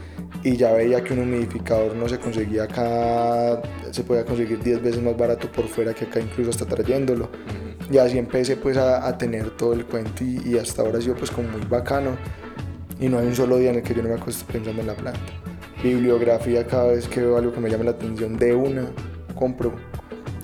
y 0.44 0.58
ya 0.58 0.74
veía 0.74 1.04
que 1.04 1.14
un 1.14 1.20
humidificador 1.20 1.96
no 1.96 2.10
se 2.10 2.20
conseguía 2.20 2.64
acá, 2.64 3.62
se 3.92 4.04
podía 4.04 4.26
conseguir 4.26 4.62
10 4.62 4.82
veces 4.82 5.02
más 5.02 5.16
barato 5.16 5.50
por 5.50 5.68
fuera 5.68 5.94
que 5.94 6.06
acá 6.06 6.20
incluso 6.20 6.50
hasta 6.50 6.66
trayéndolo. 6.66 7.30
Y 7.90 7.98
así 7.98 8.18
empecé 8.18 8.58
pues 8.58 8.78
a, 8.78 9.08
a 9.08 9.18
tener 9.18 9.52
todo 9.52 9.74
el 9.74 9.86
cuento 9.86 10.24
y, 10.24 10.42
y, 10.46 10.58
hasta 10.58 10.82
ahora 10.82 10.98
ha 10.98 11.02
sido 11.02 11.16
pues 11.16 11.32
como 11.32 11.50
muy 11.50 11.62
bacano 11.66 12.18
y 13.00 13.08
no 13.08 13.20
hay 13.20 13.28
un 13.28 13.36
solo 13.36 13.58
día 13.58 13.70
en 13.70 13.78
el 13.78 13.84
que 13.84 13.94
yo 13.94 14.02
no 14.02 14.10
me 14.10 14.16
acuesto 14.16 14.46
pensando 14.52 14.82
en 14.82 14.88
la 14.88 14.96
planta. 14.96 15.20
Bibliografía 15.82 16.66
cada 16.66 16.88
vez 16.88 17.08
que 17.08 17.22
veo 17.22 17.38
algo 17.38 17.54
que 17.54 17.60
me 17.60 17.70
llame 17.70 17.84
la 17.86 17.92
atención 17.92 18.38
de 18.38 18.56
una, 18.56 18.86
compro. 19.36 19.74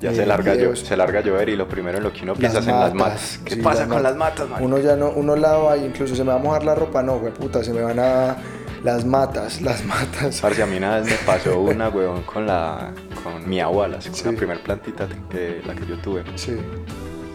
Ya 0.01 0.11
Eh, 0.11 0.15
se, 0.15 0.25
larga 0.25 0.53
videos. 0.53 0.79
se 0.79 0.95
larga 0.95 1.19
a 1.19 1.21
llover 1.23 1.49
y 1.49 1.55
lo 1.55 1.67
primero 1.67 1.97
en 1.97 2.03
lo 2.05 2.13
que 2.13 2.23
uno 2.23 2.33
piensa 2.33 2.59
es 2.59 2.67
en 2.67 2.79
las 2.79 2.93
matas. 2.93 3.39
¿Qué 3.43 3.55
sí, 3.55 3.61
pasa 3.61 3.79
las 3.81 3.87
con 3.89 3.97
matas. 3.97 4.03
las 4.11 4.17
matas, 4.17 4.49
man? 4.49 4.63
Uno 4.63 4.77
ya 4.79 4.95
no, 4.95 5.09
uno 5.11 5.35
lava 5.35 5.75
y 5.77 5.85
incluso 5.85 6.15
se 6.15 6.23
me 6.23 6.29
va 6.31 6.35
a 6.35 6.39
mojar 6.41 6.63
la 6.63 6.75
ropa, 6.75 7.03
no, 7.03 7.19
güey, 7.19 7.33
puta, 7.33 7.63
se 7.63 7.73
me 7.73 7.81
van 7.81 7.99
a 7.99 8.37
las 8.83 9.03
matas, 9.05 9.61
las 9.61 9.83
matas. 9.85 10.39
Parce, 10.41 10.63
a 10.63 10.65
mí 10.65 10.77
una 10.77 10.99
vez 10.99 11.05
me 11.05 11.17
pasó 11.25 11.59
una, 11.61 11.89
weón, 11.89 12.21
con 12.23 12.45
la 12.47 12.91
con 13.23 13.47
mi 13.49 13.59
abuela, 13.59 13.97
con 13.99 14.13
Sí. 14.15 14.23
la 14.25 14.31
primer 14.31 14.61
plantita 14.63 15.07
que, 15.29 15.61
la 15.65 15.75
que 15.75 15.85
yo 15.85 15.97
tuve. 15.99 16.23
Sí, 16.35 16.55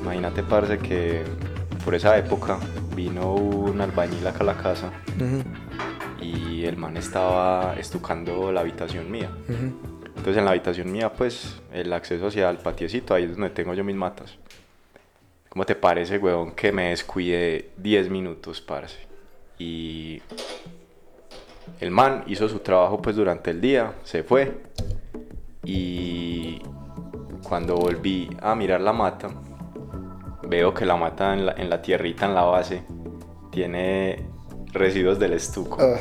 Imagínate, 0.02 0.42
parce, 0.42 0.78
que 0.78 1.23
por 1.85 1.94
esa 1.94 2.16
época 2.16 2.59
vino 2.97 3.35
un 3.35 3.80
albañil 3.80 4.26
acá 4.26 4.38
a 4.40 4.44
la 4.44 4.54
casa 4.54 4.90
y 6.21 6.64
el 6.64 6.76
man 6.76 6.97
estaba 6.97 7.75
estucando 7.78 8.50
la 8.52 8.61
habitación 8.61 9.11
mía. 9.11 9.28
ujú. 9.49 9.93
Entonces 10.16 10.37
en 10.37 10.44
la 10.44 10.52
habitación 10.52 10.90
mía, 10.90 11.12
pues, 11.12 11.61
el 11.73 11.92
acceso 11.92 12.28
hacia 12.28 12.49
el 12.50 12.59
patiecito, 12.59 13.14
ahí 13.14 13.25
es 13.25 13.33
donde 13.33 13.50
tengo 13.50 13.75
yo 13.75 13.85
mis 13.85 13.97
matas. 13.97 14.37
¿Cómo 15.49 15.64
te 15.64 15.75
parece, 15.75 16.18
weón, 16.18 16.52
que 16.52 16.73
me 16.73 16.90
descuidé 16.90 17.71
10 17.76 18.11
minutos, 18.11 18.61
parce? 18.61 18.99
Y 19.59 20.21
el 21.80 21.90
man 21.90 22.25
hizo 22.26 22.49
su 22.49 22.59
trabajo, 22.61 23.00
pues, 23.02 23.16
durante 23.16 23.50
el 23.50 23.61
día, 23.61 23.94
se 24.02 24.23
fue. 24.23 24.52
Y 25.64 26.61
cuando 27.42 27.76
volví 27.76 28.30
a 28.40 28.54
mirar 28.54 28.80
la 28.80 28.92
mata, 28.92 29.28
veo 30.49 30.75
que 30.75 30.85
la 30.85 30.97
mata 30.97 31.35
en 31.35 31.47
la, 31.47 31.52
en 31.52 31.71
la 31.71 31.83
tierrita, 31.83 32.26
en 32.26 32.35
la 32.35 32.42
base, 32.42 32.83
tiene 33.50 34.26
residuos 34.73 35.18
del 35.18 35.35
estuco. 35.35 35.78
Ah, 35.80 35.97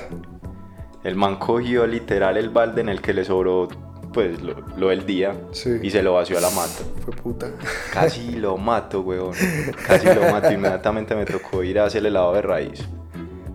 El 1.03 1.15
man 1.15 1.35
cogió 1.35 1.85
literal 1.85 2.37
el 2.37 2.49
balde 2.49 2.81
en 2.81 2.89
el 2.89 3.01
que 3.01 3.13
le 3.13 3.23
sobró 3.25 3.67
pues 4.13 4.41
lo, 4.41 4.55
lo 4.77 4.89
del 4.89 5.05
día 5.05 5.33
Sí. 5.51 5.71
y 5.81 5.89
se 5.89 6.01
lo 6.03 6.13
vació 6.13 6.37
a 6.37 6.41
la 6.41 6.49
mata. 6.51 6.83
fue 7.03 7.13
puta. 7.15 7.51
Casi 7.91 8.31
lo 8.33 8.57
mato, 8.57 9.01
weón. 9.01 9.33
Casi 9.87 10.05
lo 10.07 10.21
mato. 10.31 10.51
Inmediatamente 10.51 11.15
me 11.15 11.25
tocó 11.25 11.63
ir 11.63 11.79
a 11.79 11.85
hacer 11.85 12.05
el 12.05 12.13
lavado 12.13 12.35
de 12.35 12.41
raíz. 12.43 12.83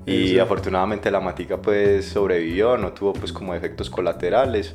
Y 0.05 0.29
Sí. 0.29 0.39
afortunadamente 0.39 1.11
la 1.11 1.21
matica 1.21 1.59
pues 1.59 2.07
sobrevivió, 2.07 2.77
no 2.79 2.93
tuvo 2.93 3.13
pues 3.13 3.33
como 3.33 3.55
efectos 3.55 3.91
colaterales 3.91 4.75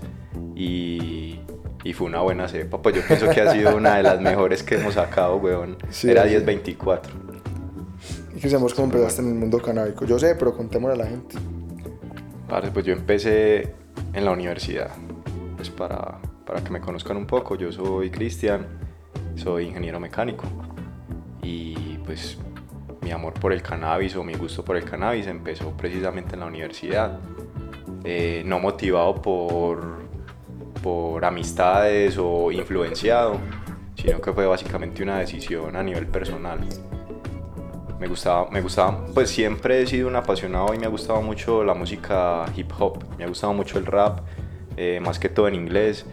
y, 0.56 1.40
y 1.84 1.94
fue 1.94 2.08
una 2.08 2.22
buena 2.22 2.48
cepa. 2.48 2.82
Pues 2.82 2.96
yo 2.96 3.02
pienso 3.08 3.30
que 3.30 3.42
ha 3.42 3.52
sido 3.52 3.76
una 3.76 3.96
de 3.98 4.04
las 4.04 4.22
mejores 4.22 4.62
que 4.64 4.76
hemos 4.76 4.94
sacado, 4.94 5.38
weón. 5.38 5.78
Sí, 5.90 6.10
Era 6.10 6.24
sí. 6.24 6.30
1024. 6.30 7.14
Y 8.36 8.40
que 8.40 8.50
sabemos 8.50 8.74
cómo 8.74 8.86
empezaste 8.88 9.22
en 9.22 9.30
el 9.30 9.36
mundo 9.36 9.60
canábico. 9.60 10.06
Yo 10.06 10.20
sé, 10.20 10.36
pero 10.36 10.56
contémosle 10.56 11.02
a 11.02 11.06
la 11.06 11.10
gente. 11.10 11.36
Parce, 12.48 12.72
pues 12.72 12.86
yo 12.86 12.94
empecé 12.94 13.74
en 14.14 14.26
la 14.26 14.32
universidad. 14.32 14.92
Pues 15.64 15.74
para, 15.74 16.20
para 16.46 16.62
que 16.62 16.72
me 16.72 16.82
conozcan 16.82 17.16
un 17.16 17.26
poco, 17.26 17.56
yo 17.56 17.72
soy 17.72 18.10
Cristian, 18.10 18.68
soy 19.36 19.68
ingeniero 19.68 19.98
mecánico. 19.98 20.44
Y 21.42 22.00
pues 22.00 22.38
mi 23.02 23.12
amor 23.12 23.34
por 23.36 23.54
el 23.54 23.62
cannabis 23.62 24.14
o 24.18 24.26
mi 24.26 24.34
gusto 24.34 24.66
por 24.66 24.76
el 24.76 24.84
cannabis 24.84 25.26
empezó 25.28 25.72
precisamente 25.72 26.34
en 26.34 26.42
la 26.42 26.48
universidad. 26.48 27.18
Eh, 28.04 28.44
no 28.46 28.60
motivado 28.60 29.22
por, 29.22 30.02
por 30.84 31.24
amistades 31.24 32.18
o 32.20 32.52
influenciado, 32.52 33.40
sino 33.96 34.20
que 34.20 34.34
fue 34.34 34.46
básicamente 34.46 35.02
una 35.02 35.20
decisión 35.20 35.78
a 35.78 35.82
nivel 35.82 36.08
personal 36.08 36.60
me 38.04 38.10
gustaba, 38.10 38.50
me 38.52 38.60
gustaba, 38.60 39.06
pues 39.14 39.30
siempre 39.30 39.82
he 39.82 39.88
sido 39.88 40.10
un 40.10 40.18
apasionado 40.18 40.74
y 40.74 40.78
me 40.78 40.88
ha 40.88 40.90
gustado 40.90 41.22
mucho 41.22 41.64
la 41.64 41.74
música 41.74 42.44
hip 42.54 42.70
hop, 42.78 43.02
me 43.18 43.24
ha 43.24 43.28
gustado 43.30 43.54
mucho 43.54 43.80
el 43.80 43.86
rap, 43.86 44.20
eh, 44.78 45.00
más 45.02 45.20
que 45.20 45.30
todo 45.30 45.48
en 45.48 45.56
inglés 45.56 46.06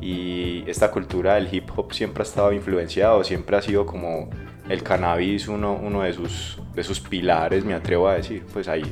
y 0.00 0.64
esta 0.68 0.90
cultura 0.90 1.34
del 1.34 1.52
hip 1.52 1.70
hop 1.76 1.92
siempre 1.92 2.22
ha 2.22 2.26
estado 2.26 2.52
influenciado, 2.52 3.24
siempre 3.24 3.56
ha 3.56 3.62
sido 3.62 3.86
como 3.86 4.30
el 4.68 4.82
cannabis 4.82 5.48
uno, 5.48 5.74
uno 5.74 6.02
de, 6.02 6.12
sus, 6.12 6.60
de 6.74 6.84
sus 6.84 7.00
pilares, 7.00 7.64
me 7.64 7.74
atrevo 7.74 8.08
a 8.08 8.14
decir, 8.14 8.44
pues 8.52 8.68
hay 8.68 8.82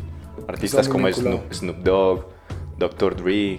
artistas 0.49 0.89
como. 0.89 1.11
Snoop, 1.13 1.53
Snoop 1.53 1.79
Dogg, 1.79 2.27
Dr. 2.79 3.17
Dre 3.17 3.59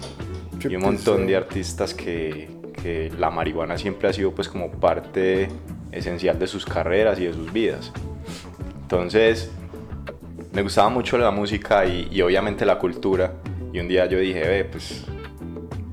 y 0.68 0.74
un 0.74 0.82
montón 0.82 1.26
de 1.26 1.36
artistas 1.36 1.94
que, 1.94 2.48
que 2.82 3.10
la 3.16 3.30
marihuana 3.30 3.78
siempre 3.78 4.08
ha 4.08 4.12
sido 4.12 4.32
pues 4.32 4.48
como 4.48 4.70
parte 4.70 5.48
esencial 5.92 6.38
de 6.38 6.46
sus 6.46 6.64
carreras 6.64 7.18
y 7.20 7.26
de 7.26 7.32
sus 7.32 7.52
vidas. 7.52 7.92
Entonces, 8.82 9.50
me 10.52 10.62
gustaba 10.62 10.88
mucho 10.88 11.18
la 11.18 11.30
música 11.30 11.86
y, 11.86 12.08
y 12.10 12.22
obviamente 12.22 12.64
la 12.64 12.78
cultura. 12.78 13.34
Y 13.72 13.80
un 13.80 13.88
día 13.88 14.06
yo 14.06 14.18
dije, 14.18 14.40
ve, 14.40 14.64
pues 14.64 15.04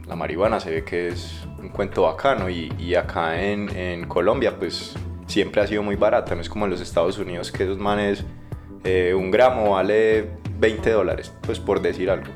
la 0.07 0.15
marihuana 0.15 0.59
se 0.59 0.69
ve 0.71 0.83
que 0.83 1.07
es 1.09 1.45
un 1.59 1.69
cuento 1.69 2.03
bacano. 2.03 2.49
Y, 2.49 2.71
y 2.77 2.95
acá 2.95 3.41
en, 3.41 3.69
en 3.75 4.07
Colombia, 4.07 4.57
pues 4.57 4.93
siempre 5.27 5.61
ha 5.61 5.67
sido 5.67 5.83
muy 5.83 5.95
barata. 5.95 6.35
No 6.35 6.41
es 6.41 6.49
como 6.49 6.65
en 6.65 6.71
los 6.71 6.81
Estados 6.81 7.17
Unidos 7.17 7.51
que 7.51 7.63
esos 7.63 7.77
manes, 7.77 8.23
eh, 8.83 9.13
un 9.13 9.31
gramo 9.31 9.71
vale 9.71 10.29
20 10.57 10.91
dólares, 10.91 11.33
pues 11.41 11.59
por 11.59 11.81
decir 11.81 12.09
algo. 12.09 12.31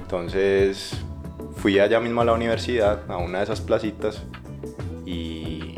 Entonces, 0.00 0.96
fui 1.56 1.78
allá 1.78 2.00
mismo 2.00 2.20
a 2.20 2.24
la 2.24 2.32
universidad, 2.32 3.10
a 3.10 3.16
una 3.18 3.38
de 3.38 3.44
esas 3.44 3.60
placitas, 3.60 4.22
y, 5.04 5.76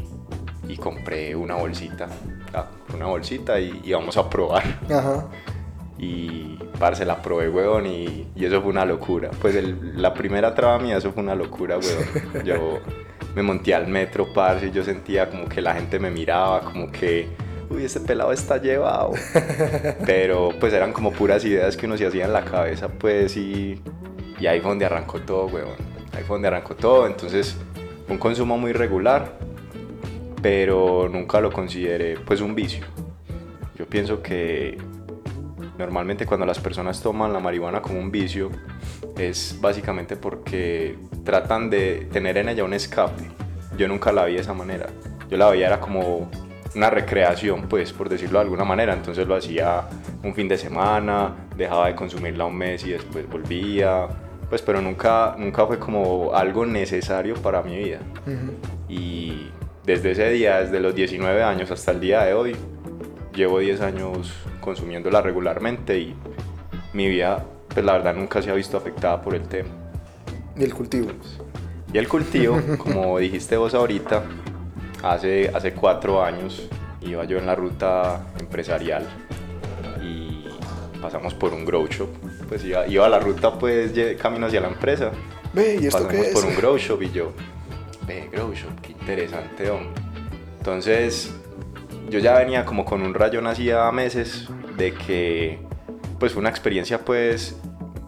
y 0.68 0.76
compré 0.76 1.34
una 1.34 1.56
bolsita. 1.56 2.08
Ah, 2.54 2.66
una 2.94 3.06
bolsita 3.06 3.60
y, 3.60 3.80
y 3.84 3.92
vamos 3.92 4.16
a 4.16 4.28
probar. 4.28 4.62
Ajá. 4.90 5.26
Y 5.98 6.56
parce, 6.78 7.04
la 7.04 7.20
probé, 7.20 7.48
weón, 7.48 7.86
y, 7.86 8.28
y 8.36 8.44
eso 8.44 8.60
fue 8.62 8.70
una 8.70 8.84
locura. 8.84 9.30
Pues 9.40 9.54
el- 9.56 10.00
la 10.00 10.14
primera 10.14 10.54
traba 10.54 10.78
mía, 10.78 10.96
eso 10.98 11.12
fue 11.12 11.22
una 11.22 11.34
locura, 11.34 11.76
weón. 11.78 12.44
Yo 12.44 12.78
me 13.34 13.42
monté 13.42 13.74
al 13.74 13.88
metro, 13.88 14.32
parce, 14.32 14.68
y 14.68 14.70
yo 14.70 14.84
sentía 14.84 15.28
como 15.28 15.48
que 15.48 15.60
la 15.60 15.74
gente 15.74 15.98
me 15.98 16.10
miraba, 16.10 16.60
como 16.60 16.90
que, 16.92 17.28
uy, 17.68 17.84
este 17.84 17.98
pelado 18.00 18.32
está 18.32 18.58
llevado. 18.58 19.10
Pero 20.06 20.50
pues 20.60 20.72
eran 20.72 20.92
como 20.92 21.12
puras 21.12 21.44
ideas 21.44 21.76
que 21.76 21.86
uno 21.86 21.96
se 21.96 22.06
hacía 22.06 22.24
en 22.26 22.32
la 22.32 22.44
cabeza, 22.44 22.88
pues, 22.88 23.36
y, 23.36 23.80
y 24.38 24.46
ahí 24.46 24.60
fue 24.60 24.70
donde 24.70 24.86
arrancó 24.86 25.20
todo, 25.20 25.46
weón. 25.46 25.76
Ahí 26.16 26.22
fue 26.24 26.36
donde 26.36 26.48
arrancó 26.48 26.74
todo, 26.76 27.06
entonces, 27.08 27.56
un 28.08 28.18
consumo 28.18 28.56
muy 28.56 28.72
regular, 28.72 29.32
pero 30.42 31.08
nunca 31.10 31.40
lo 31.40 31.50
consideré, 31.52 32.16
pues, 32.24 32.40
un 32.40 32.54
vicio. 32.54 32.84
Yo 33.76 33.86
pienso 33.86 34.22
que 34.22 34.78
normalmente 35.78 36.26
cuando 36.26 36.44
las 36.44 36.58
personas 36.58 37.00
toman 37.00 37.32
la 37.32 37.38
marihuana 37.38 37.80
como 37.80 37.98
un 37.98 38.10
vicio 38.10 38.50
es 39.16 39.56
básicamente 39.60 40.16
porque 40.16 40.98
tratan 41.24 41.70
de 41.70 42.08
tener 42.12 42.36
en 42.38 42.48
ella 42.48 42.64
un 42.64 42.74
escape. 42.74 43.22
Yo 43.76 43.86
nunca 43.86 44.12
la 44.12 44.24
vi 44.24 44.34
de 44.34 44.40
esa 44.40 44.54
manera. 44.54 44.86
Yo 45.30 45.36
la 45.36 45.48
veía 45.48 45.68
era 45.68 45.80
como 45.80 46.28
una 46.74 46.90
recreación, 46.90 47.68
pues 47.68 47.92
por 47.92 48.08
decirlo 48.08 48.38
de 48.38 48.44
alguna 48.44 48.64
manera. 48.64 48.92
Entonces 48.92 49.26
lo 49.26 49.36
hacía 49.36 49.88
un 50.22 50.34
fin 50.34 50.48
de 50.48 50.58
semana, 50.58 51.48
dejaba 51.56 51.86
de 51.86 51.94
consumirla 51.94 52.44
un 52.44 52.56
mes 52.56 52.84
y 52.84 52.90
después 52.90 53.28
volvía. 53.28 54.08
Pues 54.48 54.62
pero 54.62 54.80
nunca, 54.80 55.36
nunca 55.38 55.66
fue 55.66 55.78
como 55.78 56.34
algo 56.34 56.66
necesario 56.66 57.34
para 57.34 57.62
mi 57.62 57.76
vida. 57.76 58.00
Y 58.88 59.50
desde 59.84 60.10
ese 60.10 60.30
día, 60.30 60.60
desde 60.60 60.80
los 60.80 60.94
19 60.94 61.42
años 61.42 61.70
hasta 61.70 61.92
el 61.92 62.00
día 62.00 62.24
de 62.24 62.34
hoy, 62.34 62.56
llevo 63.38 63.60
10 63.60 63.80
años 63.80 64.32
consumiéndola 64.60 65.22
regularmente 65.22 65.98
y 65.98 66.14
mi 66.92 67.08
vida, 67.08 67.46
pues 67.72 67.86
la 67.86 67.92
verdad, 67.92 68.14
nunca 68.14 68.42
se 68.42 68.50
ha 68.50 68.54
visto 68.54 68.76
afectada 68.76 69.22
por 69.22 69.34
el 69.34 69.42
tema. 69.42 69.70
Y 70.56 70.64
el 70.64 70.74
cultivo. 70.74 71.10
Y 71.92 71.98
el 71.98 72.08
cultivo, 72.08 72.60
como 72.78 73.18
dijiste 73.20 73.56
vos 73.56 73.74
ahorita, 73.74 74.24
hace, 75.02 75.48
hace 75.54 75.72
cuatro 75.72 76.22
años 76.22 76.68
iba 77.00 77.24
yo 77.24 77.38
en 77.38 77.46
la 77.46 77.54
ruta 77.54 78.26
empresarial 78.40 79.06
y 80.02 80.44
pasamos 81.00 81.32
por 81.32 81.54
un 81.54 81.64
grow 81.64 81.86
shop. 81.86 82.08
Pues 82.48 82.64
iba, 82.64 82.88
iba 82.88 83.06
a 83.06 83.08
la 83.08 83.20
ruta, 83.20 83.56
pues, 83.56 83.92
camino 84.20 84.46
hacia 84.46 84.60
la 84.60 84.68
empresa. 84.68 85.12
Ve, 85.52 85.78
¿y 85.80 85.86
esto 85.86 86.02
Pasamos 86.02 86.12
qué 86.12 86.28
es? 86.28 86.34
por 86.34 86.44
un 86.44 86.56
grow 86.56 86.76
shop 86.76 87.02
y 87.02 87.10
yo, 87.10 87.32
ve, 88.06 88.28
grow 88.32 88.52
shop, 88.52 88.80
qué 88.82 88.92
interesante, 88.92 89.70
hombre. 89.70 90.02
Entonces, 90.58 91.32
yo 92.08 92.18
ya 92.18 92.38
venía 92.38 92.64
como 92.64 92.84
con 92.84 93.02
un 93.02 93.14
rayón 93.14 93.46
hacía 93.46 93.90
meses 93.92 94.48
de 94.76 94.92
que, 94.94 95.58
pues, 96.18 96.32
fue 96.32 96.40
una 96.40 96.48
experiencia, 96.50 97.04
pues, 97.04 97.60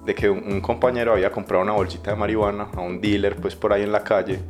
de 0.06 0.14
que 0.14 0.30
un, 0.30 0.42
un 0.52 0.60
compañero 0.60 1.12
había 1.12 1.30
comprado 1.30 1.62
una 1.62 1.72
bolsita 1.72 2.10
de 2.10 2.16
marihuana 2.16 2.68
a 2.74 2.80
un 2.80 3.00
dealer, 3.00 3.36
pues, 3.36 3.54
por 3.56 3.72
ahí 3.72 3.82
en 3.82 3.92
la 3.92 4.02
calle. 4.04 4.40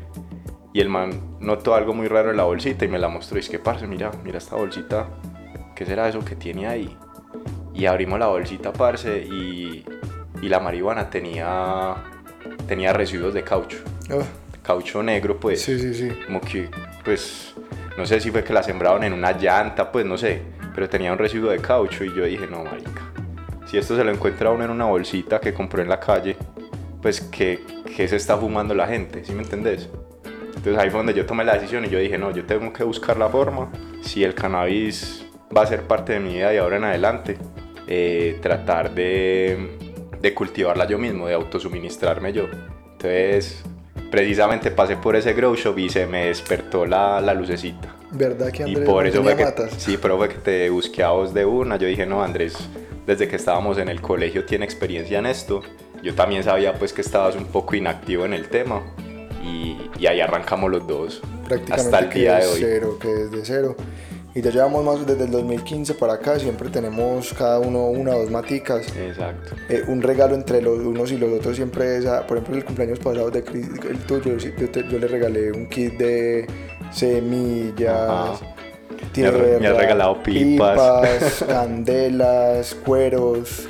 Y 0.73 0.81
el 0.81 0.89
man 0.89 1.11
notó 1.41 1.75
algo 1.75 1.93
muy 1.95 2.07
raro 2.07 2.31
en 2.31 2.37
la 2.37 2.45
bolsita 2.45 2.85
y 2.85 2.89
me 2.89 2.99
la 2.99 3.09
mostró. 3.09 3.39
Y 3.39 3.41
es 3.41 3.49
que, 3.49 3.59
parce, 3.59 3.87
mira, 3.87 4.13
mira 4.25 4.39
esta 4.39 4.55
bolsita. 4.57 5.09
¿Qué 5.75 5.85
será 5.85 6.09
eso 6.09 6.25
que 6.25 6.37
tiene 6.37 6.69
ahí? 6.69 6.97
Y 7.75 7.87
abrimos 7.87 8.19
la 8.19 8.27
bolsita, 8.29 8.73
parce, 8.73 9.19
y, 9.27 9.85
y 10.43 10.49
la 10.49 10.61
marihuana 10.61 11.11
tenía, 11.11 11.97
tenía 12.69 12.93
residuos 12.93 13.35
de 13.35 13.43
caucho. 13.43 13.79
Ah, 14.11 14.23
Caucho 14.63 15.03
negro, 15.03 15.41
pues. 15.41 15.63
sí, 15.63 15.79
sí, 15.81 15.95
sí. 15.95 16.11
Como 16.27 16.41
que, 16.41 16.69
pues, 17.05 17.55
no 17.97 18.07
sé 18.07 18.21
si 18.21 18.31
fue 18.31 18.45
que 18.45 18.53
la 18.53 18.63
sembraron 18.63 19.05
en 19.05 19.13
una 19.13 19.33
llanta, 19.33 19.91
pues 19.91 20.07
no 20.07 20.17
sé. 20.17 20.43
Pero 20.75 20.89
tenía 20.89 21.13
un 21.13 21.19
residuo 21.19 21.51
de 21.51 21.59
caucho 21.59 22.05
y 22.05 22.15
yo 22.15 22.25
dije, 22.25 22.47
no, 22.47 22.65
marica. 22.65 23.13
Si 23.67 23.79
esto 23.79 23.97
se 23.97 24.05
lo 24.05 24.11
encuentra 24.11 24.51
uno 24.51 24.65
en 24.65 24.71
una 24.71 24.87
bolsita 24.87 25.41
que 25.41 25.53
compró 25.53 25.83
en 25.83 25.89
la 25.89 26.01
calle, 26.01 26.37
pues, 27.03 27.21
¿qué, 27.21 27.61
qué 27.97 28.09
se 28.09 28.17
está 28.17 28.37
fumando 28.37 28.75
la 28.75 28.87
gente? 28.87 29.25
¿Sí 29.25 29.33
me 29.33 29.43
entendés? 29.43 29.89
Entonces 30.57 30.77
ahí 30.79 30.91
fue 30.91 30.99
donde 30.99 31.15
yo 31.15 31.25
tomé 31.25 31.45
la 31.45 31.55
decisión 31.55 31.85
y 31.85 31.89
yo 31.89 31.99
dije, 31.99 32.19
no, 32.19 32.31
yo 32.33 32.45
tengo 32.45 32.73
que 32.73 32.85
buscar 32.85 33.17
la 33.17 33.29
forma. 33.29 33.71
Si 34.03 34.25
el 34.25 34.35
cannabis 34.35 35.27
va 35.57 35.63
a 35.63 35.67
ser 35.67 35.83
parte 35.83 36.13
de 36.13 36.21
mi 36.21 36.35
vida 36.35 36.51
de 36.51 36.59
ahora 36.59 36.77
en 36.77 36.85
adelante, 36.85 37.39
eh, 37.87 38.39
tratar 38.43 38.95
de, 38.95 39.79
de 40.21 40.35
cultivarla 40.35 40.87
yo 40.87 40.99
mismo, 40.99 41.27
de 41.27 41.35
autosuministrarme 41.35 42.33
yo. 42.33 42.45
Entonces, 42.93 43.65
precisamente 44.11 44.71
pasé 44.71 44.97
por 44.97 45.17
ese 45.17 45.33
grow 45.35 45.55
shop 45.55 45.79
y 45.79 45.89
se 45.91 46.07
me 46.07 46.27
despertó 46.27 46.87
la, 46.87 47.21
la 47.21 47.35
lucecita. 47.35 47.95
¿Verdad 48.11 48.51
que 48.51 48.65
Y 48.65 48.65
Andrés 48.65 48.85
por 48.85 49.07
no 49.09 49.09
eso 49.09 49.23
fue 49.23 49.37
que, 49.37 49.45
matas? 49.45 49.73
sí, 49.77 49.97
pero 49.97 50.19
fue 50.19 50.29
que 50.29 50.37
te 50.39 50.71
busqué 50.71 51.03
a 51.03 51.11
vos 51.11 51.33
de 51.33 51.45
una. 51.45 51.77
Yo 51.77 51.87
dije, 51.87 52.07
no, 52.07 52.23
Andrés, 52.23 52.57
desde 53.07 53.29
que 53.29 53.37
estábamos 53.37 53.79
en 53.79 53.89
el 53.89 54.01
colegio 54.01 54.45
tiene 54.45 54.65
experiencia 54.65 55.19
en 55.19 55.27
esto. 55.27 55.63
Yo 56.03 56.15
también 56.15 56.43
sabía 56.43 56.75
pues 56.75 56.93
que 56.93 57.03
estabas 57.03 57.37
un 57.37 57.47
poco 57.47 57.77
inactivo 57.77 58.25
en 58.25 58.35
el 58.35 58.49
tema. 58.49 58.83
Y, 59.43 59.77
y 59.99 60.07
ahí 60.07 60.21
arrancamos 60.21 60.71
los 60.71 60.87
dos. 60.87 61.23
prácticamente 61.47 61.73
hasta 61.73 61.99
el 62.01 62.11
día 62.11 62.37
de 62.39 62.47
hoy. 62.47 62.61
cero, 62.61 62.99
que 63.01 63.09
desde 63.09 63.45
cero. 63.45 63.77
Y 64.35 64.43
ya 64.43 64.51
llevamos 64.51 64.85
más 64.85 65.05
desde 65.07 65.25
el 65.25 65.31
2015 65.33 65.95
para 65.95 66.13
acá, 66.15 66.39
siempre 66.39 66.69
tenemos 66.69 67.33
cada 67.35 67.59
uno 67.59 67.87
una 67.87 68.15
o 68.15 68.21
dos 68.21 68.31
maticas. 68.31 68.87
Exacto. 68.97 69.57
Eh, 69.69 69.83
un 69.89 70.01
regalo 70.03 70.37
entre 70.37 70.63
los 70.63 70.79
unos 70.79 71.11
y 71.11 71.19
los 71.19 71.33
otros 71.33 71.57
siempre 71.57 71.97
es, 71.97 72.07
ah, 72.07 72.25
por 72.29 72.37
ejemplo, 72.39 72.57
el 72.57 72.65
cumpleaños 72.65 73.01
pasado 73.01 73.29
de 73.31 73.43
Chris, 73.43 73.67
el 73.89 73.99
tuyo, 74.07 74.37
yo, 74.37 74.71
te- 74.71 74.89
yo 74.89 74.99
le 75.01 75.09
regalé 75.09 75.51
un 75.51 75.69
kit 75.69 75.95
de 75.99 76.47
semillas. 76.93 78.41
Me 78.41 79.07
tierra, 79.13 79.59
me 79.61 79.67
ha 79.67 79.73
regalado 79.73 80.23
pipas. 80.23 80.73
pipas, 80.79 81.45
candelas, 81.49 82.75
cueros. 82.87 83.69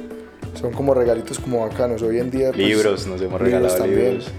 Son 0.61 0.73
como 0.73 0.93
regalitos 0.93 1.39
como 1.39 1.61
bacanos. 1.67 2.03
Hoy 2.03 2.19
en 2.19 2.31
día. 2.31 2.49
pues, 2.53 2.59
Libros, 2.59 3.07
nos 3.07 3.21
hemos 3.23 3.41
regalado 3.41 3.87
libros. 3.87 4.31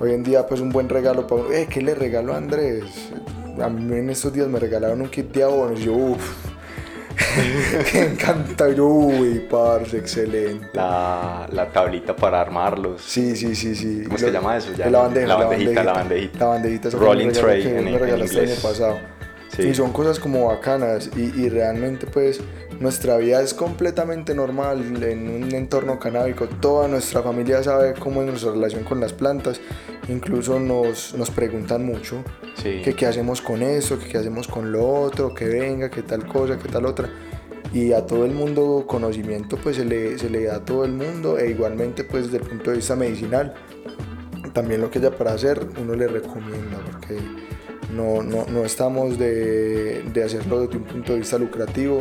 Hoy 0.00 0.12
en 0.12 0.22
día, 0.24 0.46
pues 0.46 0.60
un 0.60 0.70
buen 0.70 0.88
regalo 0.88 1.26
para 1.26 1.42
uno. 1.42 1.52
Eh, 1.52 1.68
¿qué 1.70 1.80
le 1.82 1.94
regaló 1.94 2.34
a 2.34 2.38
Andrés? 2.38 2.84
A 3.62 3.68
mí 3.68 3.96
en 3.96 4.10
estos 4.10 4.32
días 4.32 4.46
me 4.48 4.58
regalaron 4.58 5.00
un 5.02 5.08
kit 5.08 5.32
de 5.32 5.42
abonos. 5.42 5.80
Yo, 5.80 5.92
uff. 5.94 6.34
que 7.92 8.04
encanta. 8.04 8.68
Yo, 8.70 8.86
uy, 8.86 9.46
parce, 9.50 9.98
excelente. 9.98 10.68
La, 10.72 11.48
la 11.52 11.66
tablita 11.70 12.14
para 12.14 12.40
armarlos. 12.40 13.02
Sí, 13.02 13.34
sí, 13.36 13.54
sí, 13.54 13.74
sí. 13.74 14.02
¿Cómo 14.04 14.18
se 14.18 14.30
llama 14.30 14.56
eso? 14.56 14.72
Ya 14.76 14.88
la 14.90 15.00
bandeja, 15.00 15.26
la 15.26 15.36
bandejita, 15.36 15.84
la 15.84 15.92
bandejita. 15.92 16.38
La 16.38 16.46
bandejita, 16.46 16.90
Rolling 16.90 17.32
tray 17.32 17.62
que 17.62 17.78
en- 17.78 17.84
me 17.84 17.92
en 17.94 17.98
regalaste 17.98 18.42
el 18.44 18.50
año 18.50 18.60
pasado. 18.62 18.98
Sí. 19.56 19.62
Y 19.68 19.74
son 19.74 19.92
cosas 19.92 20.20
como 20.20 20.46
bacanas 20.46 21.10
y, 21.16 21.22
y 21.40 21.48
realmente 21.48 22.06
pues 22.06 22.40
nuestra 22.78 23.16
vida 23.16 23.42
es 23.42 23.54
completamente 23.54 24.32
normal 24.34 25.02
en 25.02 25.28
un 25.42 25.52
entorno 25.54 25.98
canábico. 25.98 26.46
Toda 26.46 26.86
nuestra 26.86 27.22
familia 27.22 27.62
sabe 27.64 27.94
cómo 27.98 28.20
es 28.22 28.28
nuestra 28.28 28.52
relación 28.52 28.84
con 28.84 29.00
las 29.00 29.12
plantas. 29.12 29.60
Incluso 30.08 30.58
nos, 30.58 31.14
nos 31.14 31.30
preguntan 31.30 31.84
mucho 31.84 32.24
Sí. 32.54 32.80
que 32.82 32.94
qué 32.94 33.06
hacemos 33.06 33.40
con 33.40 33.62
eso, 33.62 33.98
que 33.98 34.08
qué 34.08 34.18
hacemos 34.18 34.48
con 34.48 34.72
lo 34.72 34.84
otro, 34.88 35.34
que 35.34 35.44
venga, 35.44 35.90
que 35.90 36.02
tal 36.02 36.26
cosa, 36.26 36.58
que 36.58 36.68
tal 36.68 36.86
otra. 36.86 37.08
Y 37.72 37.92
a 37.92 38.06
todo 38.06 38.24
el 38.24 38.32
mundo 38.32 38.84
conocimiento 38.86 39.58
pues 39.62 39.76
se 39.76 39.84
le, 39.84 40.18
se 40.18 40.30
le 40.30 40.44
da 40.44 40.56
a 40.56 40.64
todo 40.64 40.84
el 40.84 40.92
mundo 40.92 41.38
e 41.38 41.50
igualmente 41.50 42.02
pues 42.04 42.24
desde 42.24 42.38
el 42.38 42.44
punto 42.48 42.70
de 42.70 42.76
vista 42.78 42.96
medicinal 42.96 43.52
también 44.54 44.80
lo 44.80 44.90
que 44.90 44.98
haya 44.98 45.10
para 45.10 45.32
hacer 45.34 45.60
uno 45.80 45.94
le 45.94 46.08
recomienda 46.08 46.78
porque 46.90 47.18
no, 47.94 48.22
no, 48.22 48.46
no 48.46 48.64
estamos 48.64 49.18
de, 49.18 50.02
de 50.12 50.24
hacerlo 50.24 50.62
desde 50.62 50.78
un 50.78 50.84
punto 50.84 51.12
de 51.12 51.18
vista 51.18 51.38
lucrativo. 51.38 52.00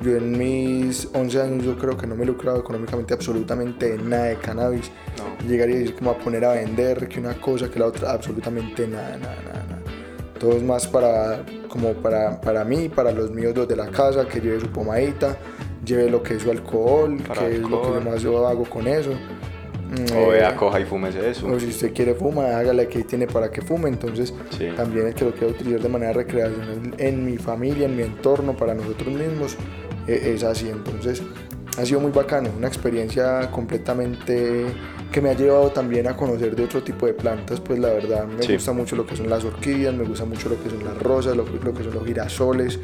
Yo 0.00 0.16
en 0.16 0.36
mis 0.36 1.08
11 1.14 1.40
años 1.40 1.64
yo 1.64 1.76
creo 1.78 1.96
que 1.96 2.06
no 2.06 2.14
me 2.14 2.24
he 2.24 2.26
lucrado 2.26 2.60
económicamente 2.60 3.14
absolutamente 3.14 3.96
de 3.96 3.98
nada 3.98 4.24
de 4.24 4.36
cannabis. 4.36 4.90
No. 5.16 5.48
Llegaría 5.48 5.76
a 5.76 5.78
decir 5.78 5.94
como 5.94 6.10
a 6.10 6.18
poner 6.18 6.44
a 6.44 6.52
vender 6.52 7.08
que 7.08 7.18
una 7.18 7.34
cosa 7.40 7.70
que 7.70 7.78
la 7.78 7.86
otra, 7.86 8.12
absolutamente 8.12 8.86
nada, 8.86 9.16
nada, 9.16 9.36
nada. 9.42 9.66
nada. 9.68 9.82
Todo 10.38 10.52
es 10.52 10.62
más 10.62 10.86
para, 10.86 11.44
como 11.68 11.94
para, 11.94 12.40
para 12.40 12.62
mí, 12.64 12.90
para 12.90 13.10
los 13.10 13.30
míos, 13.30 13.56
los 13.56 13.66
de 13.66 13.76
la 13.76 13.86
casa, 13.86 14.28
que 14.28 14.40
lleve 14.40 14.60
su 14.60 14.68
pomadita, 14.68 15.38
lleve 15.84 16.10
lo 16.10 16.22
que 16.22 16.34
es 16.34 16.42
su 16.42 16.50
alcohol, 16.50 17.16
Para 17.26 17.40
que 17.40 17.56
es 17.56 17.60
lo 17.60 17.80
que 17.80 17.88
yo 17.88 18.00
más 18.02 18.22
yo 18.22 18.46
hago 18.46 18.64
con 18.64 18.86
eso. 18.86 19.12
O 20.14 20.32
eh, 20.32 20.38
vea, 20.38 20.56
coja 20.56 20.80
y 20.80 20.84
fúmese 20.84 21.30
eso. 21.30 21.46
o 21.46 21.58
si 21.58 21.66
usted 21.68 21.92
quiere 21.92 22.14
fuma, 22.14 22.44
hágale 22.56 22.88
que 22.88 23.04
tiene 23.04 23.26
para 23.26 23.50
que 23.50 23.62
fume. 23.62 23.88
Entonces, 23.88 24.32
Sí. 24.50 24.68
también 24.76 25.06
el 25.08 25.14
que 25.14 25.24
lo 25.24 25.32
quiera 25.32 25.48
utilizar 25.48 25.80
de 25.80 25.88
manera 25.88 26.12
recreacional 26.12 26.94
en 26.98 27.24
mi 27.24 27.36
familia, 27.38 27.86
en 27.86 27.96
mi 27.96 28.02
entorno, 28.02 28.56
para 28.56 28.74
nosotros 28.74 29.08
mismos, 29.14 29.56
eh, 30.06 30.32
es 30.34 30.42
así. 30.44 30.68
Entonces, 30.68 31.22
ha 31.78 31.84
sido 31.84 32.00
muy 32.00 32.10
bacano, 32.12 32.48
una 32.56 32.68
experiencia 32.68 33.50
completamente 33.50 34.66
que 35.12 35.20
me 35.20 35.30
ha 35.30 35.34
llevado 35.34 35.70
también 35.70 36.06
a 36.08 36.16
conocer 36.16 36.56
de 36.56 36.64
otro 36.64 36.82
tipo 36.82 37.06
de 37.06 37.14
plantas. 37.14 37.60
Pues 37.60 37.78
la 37.78 37.88
verdad, 37.88 38.26
me 38.26 38.42
Sí. 38.42 38.54
gusta 38.54 38.72
mucho 38.72 38.96
lo 38.96 39.06
que 39.06 39.16
son 39.16 39.28
las 39.30 39.44
orquídeas, 39.44 39.94
me 39.94 40.04
gusta 40.04 40.24
mucho 40.24 40.48
lo 40.48 40.62
que 40.62 40.68
son 40.70 40.84
las 40.84 40.96
rosas, 41.02 41.36
lo 41.36 41.44
que 41.44 41.82
son 41.84 41.94
los 41.94 42.04
girasoles. 42.06 42.78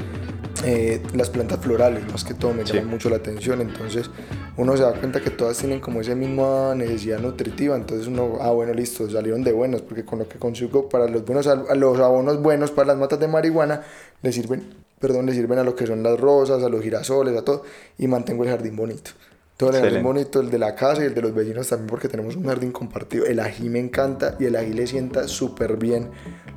Eh, 0.65 1.03
las 1.15 1.31
plantas 1.31 1.59
florales 1.61 2.11
más 2.11 2.25
que 2.25 2.35
todo 2.35 2.53
me 2.55 2.65
Sí. 2.67 2.75
llaman 2.75 2.91
mucho 2.91 3.11
la 3.11 3.17
atención. 3.17 3.61
Entonces 3.61 4.11
uno 4.57 4.77
se 4.77 4.83
da 4.83 4.93
cuenta 4.95 5.21
que 5.21 5.31
todas 5.31 5.59
tienen 5.59 5.81
como 5.81 6.01
esa 6.01 6.15
misma 6.15 6.75
necesidad 6.75 7.19
nutritiva. 7.21 7.77
Entonces 7.77 8.07
uno 8.07 8.39
ah 8.41 8.51
bueno 8.51 8.73
listo 8.75 9.09
salieron 9.11 9.43
de 9.45 9.53
buenos 9.53 9.83
porque 9.83 10.05
con 10.05 10.19
lo 10.21 10.29
que 10.29 10.39
consigo 10.39 10.89
para 10.89 11.09
los 11.09 11.25
buenos 11.25 11.47
a 11.47 11.75
los 11.75 11.99
abonos 11.99 12.41
buenos 12.43 12.71
para 12.71 12.89
las 12.89 12.97
matas 12.99 13.19
de 13.21 13.29
marihuana 13.29 13.83
le 14.23 14.33
sirven 14.33 14.63
perdón 15.01 15.27
le 15.27 15.33
sirven 15.33 15.59
a 15.59 15.65
lo 15.65 15.75
que 15.75 15.87
son 15.87 16.03
las 16.03 16.19
rosas 16.21 16.63
a 16.63 16.69
los 16.69 16.81
girasoles 16.83 17.37
a 17.37 17.45
todo 17.45 17.65
y 17.99 18.07
mantengo 18.07 18.45
el 18.45 18.51
jardín 18.51 18.77
bonito. 18.77 19.11
Todo 19.57 19.71
el 19.71 19.83
jardín 19.83 20.03
bonito 20.03 20.41
el 20.41 20.51
de 20.51 20.59
la 20.59 20.75
casa 20.75 21.03
y 21.03 21.07
el 21.07 21.15
de 21.15 21.23
los 21.23 21.35
vecinos 21.35 21.69
también 21.69 21.89
porque 21.89 22.09
tenemos 22.09 22.37
un 22.37 22.45
jardín 22.45 22.73
compartido. 22.73 23.27
El 23.27 23.39
ají 23.41 23.69
me 23.69 23.79
encanta 23.81 24.37
y 24.41 24.47
el 24.47 24.57
ají 24.57 24.73
le 24.73 24.87
sienta 24.87 25.29
súper 25.29 25.77
bien 25.77 26.11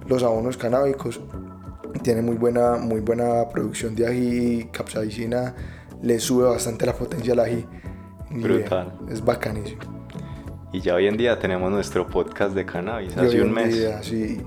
los 0.08 0.24
abonos 0.24 0.58
canábicos 0.58 1.20
tiene 2.06 2.22
muy 2.22 2.36
buena, 2.36 2.76
muy 2.76 3.00
buena 3.00 3.50
producción 3.50 3.96
de 3.96 4.06
ají, 4.06 4.66
capsaicina, 4.72 5.56
le 6.04 6.20
sube 6.20 6.46
bastante 6.48 6.86
la 6.86 6.94
potencia 6.94 7.34
al 7.34 7.40
ají. 7.40 7.66
Y, 8.30 8.40
Brutal. 8.44 8.94
eh, 9.10 9.14
Es 9.14 9.26
bacanísimo. 9.26 9.82
Y 10.72 10.82
ya 10.82 10.94
hoy 10.94 11.08
en 11.08 11.18
día 11.18 11.40
tenemos 11.40 11.72
nuestro 11.72 12.06
podcast 12.08 12.54
de 12.54 12.64
cannabis. 12.64 13.12
Y 13.18 13.20
Hace 13.20 13.42
un 13.42 13.52
mes. 13.54 13.74
día, 13.74 14.04
sí, 14.04 14.40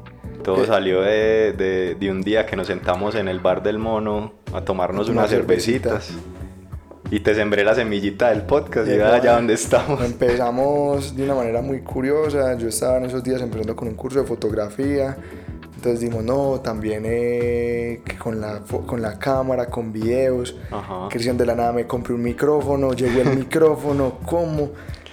Todo 0.45 0.63
Eh, 0.63 0.67
salió 0.69 1.01
de, 1.03 1.53
de- 1.53 1.97
de 1.99 2.11
un 2.13 2.23
día 2.23 2.47
que 2.47 2.55
nos 2.55 2.69
sentamos 2.69 3.17
en 3.17 3.27
el 3.27 3.41
bar 3.41 3.61
del 3.65 3.79
mono 3.81 4.35
a 4.55 4.61
tomarnos 4.61 5.09
Una 5.09 5.23
unas 5.23 5.31
cervecita. 5.31 5.99
cervecitas. 6.01 6.23
Y 7.11 7.21
te 7.21 7.35
sembré 7.35 7.65
la 7.65 7.75
semillita 7.75 8.31
del 8.31 8.43
podcast 8.43 8.87
y 8.87 8.93
vea 8.99 9.15
allá 9.17 9.33
donde 9.35 9.55
estamos. 9.55 10.01
Empezamos 10.05 11.17
de 11.17 11.25
una 11.25 11.35
manera 11.35 11.61
muy 11.61 11.81
curiosa. 11.81 12.57
Yo 12.57 12.69
estaba 12.69 12.99
en 12.99 13.07
esos 13.07 13.25
días 13.25 13.41
empezando 13.43 13.75
con 13.75 13.89
un 13.89 13.95
curso 13.95 14.21
de 14.21 14.27
fotografía. 14.27 15.17
Entonces 15.79 16.01
dijimos, 16.01 16.25
no, 16.25 16.59
también 16.61 17.05
eh, 17.07 18.03
que 18.05 18.17
con, 18.19 18.41
la, 18.41 18.63
con 18.85 19.01
la 19.01 19.17
cámara, 19.17 19.67
con 19.67 19.93
videos. 19.93 20.57
Ajá. 20.73 21.07
Cristian 21.09 21.37
de 21.37 21.47
la 21.47 21.55
nada 21.55 21.73
me 21.73 21.87
compré 21.87 22.15
un 22.15 22.23
micrófono, 22.23 22.95
llegó 22.95 23.21
el 23.21 23.37
micrófono, 23.39 24.15
¿cómo? 24.27 24.71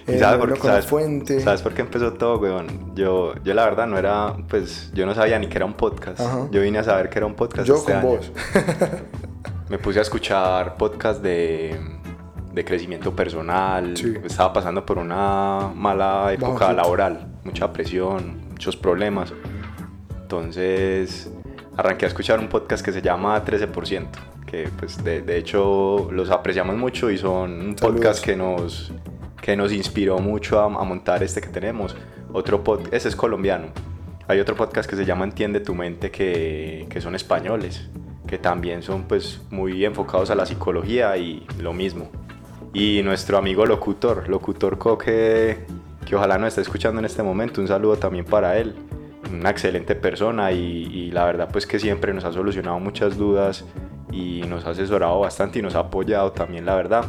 ¿Y 0.08 0.14
Eh, 0.14 0.20
sabes 0.20 0.40
por, 0.40 0.58
con 0.58 0.68
la 0.72 0.78
sabes- 0.78 0.86
fuente. 0.88 1.40
¿Sabes 1.40 1.62
por 1.62 1.76
qué 1.76 1.82
empezó 1.82 2.14
todo, 2.14 2.40
weón? 2.40 2.96
Yo, 2.96 3.36
yo 3.44 3.54
la 3.54 3.64
verdad 3.64 3.86
no 3.86 4.00
era, 4.00 4.36
pues, 4.50 4.90
yo 4.96 5.06
no 5.06 5.14
sabía 5.14 5.38
ni 5.38 5.48
que 5.50 5.58
era 5.58 5.66
un 5.66 5.76
podcast. 5.76 6.20
Ajá. 6.20 6.48
Yo 6.50 6.62
vine 6.62 6.80
a 6.80 6.84
saber 6.84 7.10
que 7.12 7.20
era 7.20 7.28
un 7.28 7.36
podcast 7.36 7.68
Yo 7.68 7.76
este 7.76 7.92
con 7.94 8.02
año. 8.02 8.08
vos. 8.08 8.32
Me 9.70 9.78
puse 9.78 10.00
a 10.00 10.02
escuchar 10.02 10.78
podcast 10.78 11.22
de, 11.22 11.80
de 12.54 12.66
crecimiento 12.66 13.16
personal. 13.16 13.96
Sí. 13.96 14.16
Estaba 14.24 14.52
pasando 14.52 14.84
por 14.84 14.98
una 14.98 15.70
mala 15.76 16.34
época 16.34 16.74
laboral, 16.74 17.28
mucha 17.44 17.72
presión, 17.72 18.48
muchos 18.50 18.76
problemas. 18.76 19.32
Entonces 20.26 21.32
arranqué 21.78 22.06
a 22.06 22.08
escuchar 22.08 22.40
un 22.40 22.50
podcast 22.50 22.84
que 22.84 22.92
se 22.92 23.00
llama 23.00 23.46
13%, 23.46 24.08
que 24.48 24.68
pues 24.80 25.04
de, 25.04 25.22
de 25.22 25.38
hecho 25.38 26.10
los 26.12 26.32
apreciamos 26.32 26.76
mucho 26.78 27.12
y 27.12 27.18
son 27.20 27.52
un 27.62 27.76
podcast 27.76 28.26
que 28.26 28.36
nos, 28.36 28.92
que 29.40 29.56
nos 29.56 29.72
inspiró 29.72 30.18
mucho 30.18 30.60
a, 30.60 30.66
a 30.66 30.84
montar 30.84 31.22
este 31.22 31.42
que 31.42 31.50
tenemos. 31.50 31.96
Otro 32.34 32.64
podcast, 32.64 32.92
ese 32.92 33.10
es 33.10 33.16
colombiano. 33.16 33.68
Hay 34.28 34.40
otro 34.40 34.56
podcast 34.56 34.90
que 34.90 34.96
se 34.96 35.06
llama 35.06 35.26
Entiende 35.26 35.60
tu 35.60 35.76
mente 35.76 36.10
que, 36.10 36.88
que 36.90 37.02
son 37.02 37.14
españoles, 37.14 37.88
que 38.26 38.40
también 38.40 38.82
son 38.82 39.04
pues 39.04 39.42
muy 39.52 39.86
enfocados 39.86 40.32
a 40.32 40.36
la 40.36 40.48
psicología 40.48 41.16
y 41.18 41.46
lo 41.60 41.72
mismo. 41.72 42.10
Y 42.74 43.04
nuestro 43.04 43.38
amigo 43.38 43.64
locutor, 43.68 44.28
locutor 44.28 44.80
Coque, 44.80 45.68
que 46.04 46.16
ojalá 46.16 46.40
nos 46.40 46.48
esté 46.48 46.62
escuchando 46.62 46.98
en 46.98 47.06
este 47.06 47.22
momento, 47.22 47.62
un 47.62 47.68
saludo 47.68 47.98
también 47.98 48.26
para 48.26 48.58
él. 48.58 48.76
Una 49.32 49.50
excelente 49.50 49.96
persona 49.96 50.52
y, 50.52 50.86
y 50.86 51.12
la 51.12 51.26
verdad 51.26 51.50
pues 51.52 51.66
que 51.66 51.80
siempre 51.80 52.14
nos 52.14 52.24
ha 52.26 52.32
solucionado 52.32 52.80
muchas 52.80 53.18
dudas 53.18 53.66
y 54.12 54.44
nos 54.48 54.66
ha 54.66 54.72
asesorado 54.72 55.20
bastante 55.20 55.60
y 55.60 55.62
nos 55.62 55.76
ha 55.76 55.80
apoyado 55.80 56.32
también 56.32 56.66
la 56.66 56.76
verdad. 56.76 57.06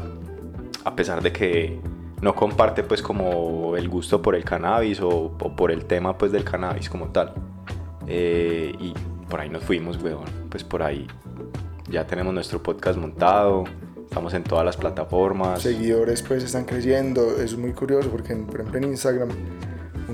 A 0.84 0.94
pesar 0.96 1.22
de 1.22 1.32
que 1.32 1.80
no 2.20 2.34
comparte 2.34 2.82
pues 2.82 3.02
como 3.02 3.76
el 3.76 3.88
gusto 3.88 4.22
por 4.22 4.34
el 4.34 4.44
cannabis 4.44 5.00
o, 5.00 5.08
o 5.10 5.56
por 5.56 5.70
el 5.70 5.84
tema 5.84 6.16
pues 6.16 6.32
del 6.32 6.44
cannabis 6.44 6.88
como 6.88 7.08
tal. 7.08 7.34
Eh, 8.06 8.74
y 8.78 8.94
por 9.28 9.40
ahí 9.40 9.48
nos 9.48 9.62
fuimos, 9.62 10.02
weón. 10.02 10.24
Pues 10.48 10.64
por 10.64 10.82
ahí 10.82 11.06
ya 11.88 12.06
tenemos 12.06 12.32
nuestro 12.32 12.62
podcast 12.62 12.98
montado. 12.98 13.64
Estamos 14.04 14.34
en 14.34 14.44
todas 14.44 14.64
las 14.64 14.76
plataformas. 14.76 15.62
Seguidores 15.62 16.22
pues 16.22 16.42
están 16.42 16.64
creciendo. 16.64 17.36
Es 17.36 17.56
muy 17.56 17.72
curioso 17.72 18.08
porque 18.10 18.34
por 18.34 18.60
ejemplo 18.60 18.78
en 18.78 18.84
Instagram 18.84 19.28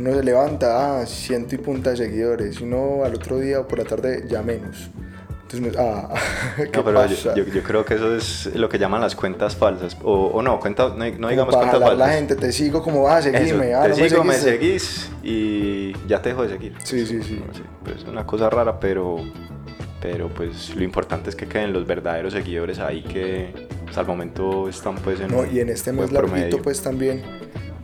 uno 0.03 0.15
se 0.17 0.23
levanta, 0.25 1.01
ah, 1.01 1.07
ciento 1.07 1.55
y 1.55 1.59
punta 1.59 1.91
de 1.91 1.97
seguidores. 1.97 2.61
Y 2.61 2.65
uno 2.65 3.05
al 3.05 3.15
otro 3.15 3.39
día 3.39 3.61
o 3.61 3.69
por 3.69 3.79
la 3.79 3.85
tarde 3.85 4.25
ya 4.29 4.43
menos. 4.43 4.91
Entonces, 5.51 5.79
ah, 5.79 6.09
¿qué 6.57 6.65
No, 6.79 6.85
pero 6.85 7.07
yo, 7.07 7.15
pasa? 7.15 7.35
yo- 7.35 7.45
yo 7.45 7.63
creo 7.63 7.85
que 7.85 7.95
eso 7.95 8.15
es 8.17 8.47
lo 8.55 8.69
que 8.69 8.79
llaman 8.79 9.01
las 9.03 9.15
cuentas 9.15 9.55
falsas. 9.55 9.97
O, 10.03 10.27
o 10.29 10.43
no, 10.43 10.59
cuenta, 10.61 10.89
no, 10.89 10.97
no 11.19 11.29
digamos 11.29 11.55
cuentas 11.55 11.79
falsas. 11.79 11.99
la 11.99 12.09
gente, 12.09 12.37
te 12.37 12.51
sigo 12.53 12.83
como, 12.83 13.07
ah, 13.09 13.19
Eso, 13.21 13.31
seguime, 13.31 13.75
ah, 13.75 13.83
te 13.83 13.89
no 13.91 13.95
sigo, 13.97 14.25
me 14.25 14.35
seguís 14.35 15.11
y 15.23 15.93
ya 16.09 16.21
te 16.23 16.31
dejo 16.31 16.43
de 16.45 16.49
seguir. 16.51 16.75
Sí, 16.83 17.07
sí, 17.07 17.23
sí. 17.23 17.43
No 17.47 17.53
sé, 17.55 17.61
pues 17.85 17.97
es 17.99 18.05
una 18.05 18.25
cosa 18.27 18.49
rara, 18.49 18.81
pero, 18.81 19.17
pero 20.01 20.29
pues 20.31 20.75
lo 20.75 20.83
importante 20.85 21.29
es 21.31 21.37
que 21.37 21.47
queden 21.47 21.73
los 21.75 21.87
verdaderos 21.87 22.33
seguidores 22.33 22.79
ahí 22.79 23.03
que 23.03 23.53
hasta 23.87 24.01
el 24.01 24.07
momento 24.07 24.69
están 24.71 24.95
pues 24.97 25.21
en 25.21 25.31
No, 25.31 25.45
y 25.45 25.61
en 25.61 25.69
este 25.69 25.93
mes 25.93 26.11
larguito, 26.11 26.33
promedio. 26.33 26.63
pues 26.63 26.81
también 26.83 27.23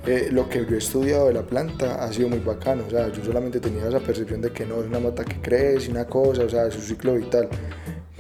eh, 0.09 0.29
lo 0.33 0.49
que 0.49 0.65
yo 0.65 0.75
he 0.75 0.79
estudiado 0.79 1.27
de 1.27 1.35
la 1.35 1.43
planta 1.43 2.03
ha 2.03 2.11
sido 2.13 2.31
muy 2.31 2.39
bacano. 2.39 2.85
O 2.87 2.91
sea, 2.91 3.09
yo 3.13 3.23
solamente 3.23 3.61
tenía 3.61 3.87
esa 3.87 4.01
percepción 4.01 4.41
de 4.41 4.51
que 4.51 4.65
no 4.65 4.81
es 4.81 4.87
una 4.87 5.01
mata 5.01 5.23
que 5.23 5.41
crece, 5.41 5.91
una 5.91 6.07
cosa, 6.07 6.45
o 6.45 6.49
sea, 6.49 6.67
es 6.67 6.75
un 6.77 6.83
ciclo 6.83 7.15
vital. 7.15 7.49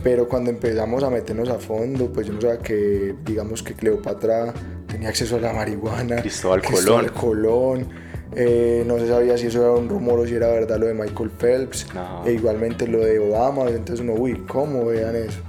Pero 0.03 0.29
cuando 0.29 0.51
empezamos 0.51 1.03
a 1.03 1.11
meternos 1.11 1.49
a 1.49 1.59
fondo, 1.59 2.13
pues 2.13 2.27
yo 2.27 2.35
no 2.35 2.41
sabía 2.41 2.59
que, 2.59 3.15
digamos 3.25 3.63
que 3.63 3.75
Cleopatra 3.75 4.53
tenía 4.87 5.09
acceso 5.09 5.37
a 5.37 5.41
la 5.41 5.53
marihuana. 5.53 6.17
Cristóbal 6.17 6.63
Cristóbal 6.63 7.13
Colón. 7.13 7.89
eh, 8.37 8.85
no 8.87 8.99
se 8.99 9.09
sabía 9.09 9.39
si 9.39 9.47
eso 9.47 9.63
era 9.63 9.73
un 9.73 9.89
rumor 9.89 10.21
o 10.21 10.27
si 10.27 10.35
era 10.35 10.49
verdad 10.49 10.79
lo 10.79 10.87
de 10.87 10.95
Michael 10.95 11.31
Phelps. 11.31 11.87
No. 11.95 12.23
E 12.27 12.33
igualmente 12.35 12.87
lo 12.87 12.99
de 12.99 13.19
Obama. 13.19 13.69
Entonces 13.71 14.01
uno, 14.01 14.13
uy, 14.13 14.45
¿cómo 14.47 14.85
vean 14.85 15.17
eso? 15.17 15.41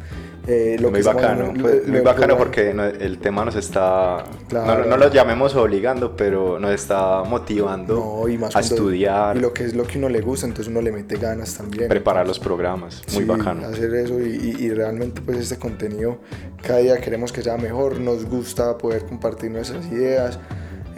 Eh, 0.52 0.78
lo 0.80 0.90
muy 0.90 1.02
que 1.02 1.06
bacano, 1.06 1.54
pues, 1.62 1.88
muy 1.88 2.00
bacano 2.00 2.36
porque 2.36 2.72
el 2.72 3.20
tema 3.20 3.46
nos 3.46 3.56
está, 3.56 4.24
Claro. 4.48 4.84
no, 4.84 4.90
no 4.90 4.98
lo 4.98 5.12
llamemos 5.12 5.54
obligando, 5.56 6.16
pero 6.16 6.58
nos 6.60 6.72
está 6.72 7.22
motivando 7.24 7.94
No, 8.24 8.28
y 8.28 8.36
más 8.40 8.56
a 8.56 8.62
estudiar, 8.62 9.38
Y 9.38 9.42
lo 9.42 9.54
que 9.54 9.66
es 9.66 9.76
lo 9.76 9.84
que 9.84 10.00
uno 10.00 10.10
le 10.10 10.22
gusta, 10.22 10.48
entonces 10.48 10.72
uno 10.72 10.82
le 10.82 10.92
mete 10.92 11.18
ganas 11.18 11.54
también. 11.56 11.88
preparar 11.88 12.28
los 12.28 12.40
programas, 12.40 13.04
muy 13.14 13.24
Sí, 13.24 13.30
bacano. 13.30 13.68
Hacer 13.68 13.94
eso 13.94 14.20
y, 14.20 14.56
y- 14.58 14.66
y 14.66 14.70
realmente 14.74 15.22
pues 15.22 15.38
este 15.38 15.58
contenido 15.58 16.18
cada 16.64 16.80
día 16.80 16.98
queremos 16.98 17.32
que 17.32 17.44
sea 17.44 17.56
mejor, 17.58 18.00
nos 18.00 18.26
gusta 18.26 18.76
poder 18.78 19.04
compartir 19.06 19.52
nuestras 19.52 19.86
ideas. 19.92 20.40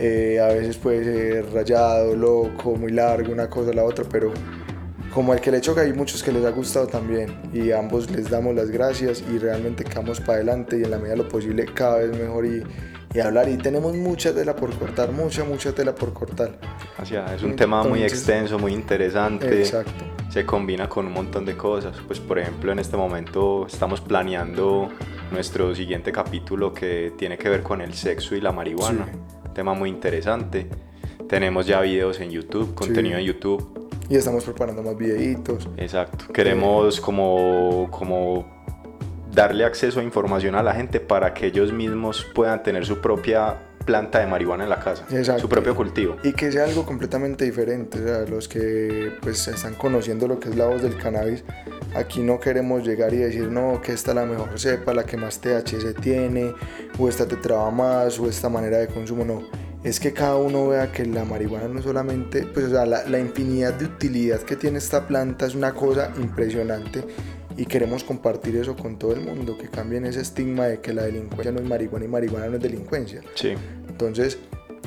eh, 0.04 0.40
a 0.40 0.48
veces 0.48 0.78
puede 0.78 1.04
ser 1.04 1.54
rayado, 1.54 2.16
loco, 2.16 2.76
muy 2.76 2.92
largo, 2.92 3.32
una 3.32 3.48
cosa 3.50 3.70
o 3.70 3.74
la 3.74 3.84
otra, 3.84 4.04
pero 4.10 4.32
como 5.14 5.34
el 5.34 5.42
que 5.42 5.52
le 5.52 5.60
choca 5.62 5.82
hay 5.82 5.94
muchos 5.94 6.24
que 6.24 6.32
les 6.32 6.44
ha 6.46 6.52
gustado 6.52 6.88
también 6.88 7.34
y 7.54 7.72
ambos 7.72 8.10
les 8.12 8.30
damos 8.30 8.56
las 8.56 8.70
gracias 8.70 9.24
y 9.34 9.38
realmente 9.38 9.84
quedamos 9.84 10.20
para 10.20 10.36
adelante 10.36 10.80
y 10.80 10.84
en 10.84 10.92
la 10.92 10.98
medida 10.98 11.12
de 11.12 11.18
lo 11.24 11.28
posible 11.30 11.66
cada 11.66 11.98
vez 11.98 12.18
mejor 12.18 12.46
y, 12.46 12.64
y 13.14 13.20
hablar 13.20 13.50
y 13.50 13.58
tenemos 13.58 13.96
mucha 13.96 14.34
tela 14.34 14.56
por 14.56 14.74
cortar, 14.78 15.12
mucha, 15.12 15.44
mucha 15.44 15.74
tela 15.74 15.94
por 15.94 16.14
cortar. 16.14 16.58
Así 16.98 17.16
es, 17.16 17.32
es 17.36 17.44
un 17.44 17.56
tema 17.56 17.84
muy 17.84 18.00
Entonces- 18.04 18.20
extenso, 18.20 18.58
muy 18.58 18.74
interesante. 18.74 19.60
Exacto. 19.60 19.92
se 20.30 20.46
combina 20.46 20.88
con 20.88 21.08
un 21.08 21.14
montón 21.14 21.46
de 21.46 21.58
cosas. 21.58 21.98
Pues 22.08 22.20
por 22.20 22.40
ejemplo 22.40 22.72
en 22.72 22.80
este 22.80 22.96
momento 22.96 23.68
estamos 23.68 24.00
planeando 24.00 24.90
nuestro 25.32 25.76
siguiente 25.76 26.12
capítulo 26.14 26.74
que 26.74 27.14
tiene 27.18 27.38
que 27.38 27.50
ver 27.50 27.64
con 27.64 27.82
el 27.82 27.94
sexo 27.94 28.36
y 28.36 28.42
la 28.42 28.52
marihuana. 28.54 29.08
Sí. 29.12 29.18
Tema 29.54 29.74
muy 29.74 29.90
interesante. 29.90 30.68
Tenemos 31.28 31.66
ya 31.68 31.82
videos 31.82 32.20
en 32.22 32.30
YouTube, 32.32 32.74
contenido 32.76 33.18
en 33.18 33.26
YouTube. 33.26 33.81
Y 34.10 34.16
estamos 34.16 34.44
preparando 34.44 34.84
más 34.84 34.98
videitos. 34.98 35.70
Exacto. 35.78 36.26
Queremos 36.34 37.00
como, 37.00 37.88
como 37.92 38.46
darle 39.34 39.64
acceso 39.64 40.00
a 40.00 40.04
información 40.04 40.56
a 40.56 40.64
la 40.64 40.74
gente 40.74 41.00
para 41.00 41.34
que 41.34 41.48
ellos 41.48 41.72
mismos 41.72 42.26
puedan 42.34 42.62
tener 42.64 42.86
su 42.86 43.00
propia 43.00 43.58
planta 43.86 44.20
de 44.20 44.28
marihuana 44.28 44.64
en 44.64 44.70
la 44.70 44.80
casa, 44.80 45.06
Exacto. 45.10 45.42
su 45.42 45.50
propio 45.50 45.76
cultivo. 45.76 46.18
Y 46.24 46.34
que 46.34 46.52
sea 46.52 46.66
algo 46.66 46.86
completamente 46.86 47.46
diferente. 47.46 48.00
O 48.00 48.04
sea, 48.04 48.20
los 48.26 48.48
que 48.48 49.14
pues 49.22 49.48
están 49.48 49.74
conociendo 49.76 50.28
lo 50.28 50.40
que 50.40 50.50
es 50.50 50.56
la 50.56 50.66
voz 50.66 50.82
del 50.82 50.98
cannabis, 50.98 51.44
aquí 51.96 52.22
no 52.22 52.40
queremos 52.40 52.86
llegar 52.86 53.14
y 53.14 53.18
decir, 53.18 53.50
no, 53.50 53.82
que 53.82 53.94
esta 53.94 54.12
es 54.12 54.16
la 54.16 54.26
mejor 54.26 54.60
cepa, 54.60 54.94
la 54.94 55.04
que 55.04 55.18
más 55.18 55.40
THC 55.40 56.00
tiene, 56.00 56.54
o 57.00 57.10
esta 57.10 57.28
te 57.28 57.38
traba 57.38 57.72
más, 57.72 58.20
o 58.20 58.30
esta 58.30 58.50
manera 58.50 58.78
de 58.78 58.88
consumo, 58.88 59.26
no. 59.26 59.44
Es 59.84 60.00
que 60.00 60.14
cada 60.14 60.36
uno 60.36 60.68
vea 60.68 60.92
que 60.92 61.06
la 61.06 61.26
marihuana 61.26 61.68
no 61.68 61.82
solamente, 61.82 62.44
pues 62.44 62.68
o 62.68 62.70
sea, 62.70 62.86
la, 62.86 63.04
la 63.08 63.20
infinidad 63.20 63.74
de 63.74 63.86
utilidad 63.86 64.40
que 64.42 64.56
tiene 64.56 64.78
esta 64.78 65.08
planta 65.08 65.48
es 65.48 65.56
una 65.56 65.74
cosa 65.74 66.12
impresionante 66.18 67.04
y 67.58 67.66
queremos 67.66 68.04
compartir 68.04 68.56
eso 68.58 68.76
con 68.76 68.98
todo 69.00 69.14
el 69.14 69.22
mundo, 69.22 69.58
que 69.58 69.70
cambien 69.70 70.06
ese 70.06 70.22
estigma 70.22 70.68
de 70.68 70.82
que 70.82 70.94
la 70.94 71.04
delincuencia 71.04 71.52
no 71.52 71.60
es 71.60 71.66
marihuana 71.68 72.06
y 72.06 72.08
marihuana 72.08 72.48
no 72.50 72.56
es 72.58 72.62
delincuencia. 72.62 73.22
Sí. 73.34 73.54
Entonces, 73.90 74.38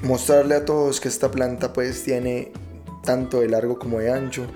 mostrarle 0.02 0.54
a 0.54 0.64
todos 0.64 1.00
que 1.00 1.08
esta 1.08 1.28
planta 1.30 1.72
pues 1.72 2.04
tiene 2.04 2.52
tanto 3.02 3.40
de 3.40 3.48
largo 3.48 3.78
como 3.80 3.98
de 3.98 4.12
ancho 4.12 4.46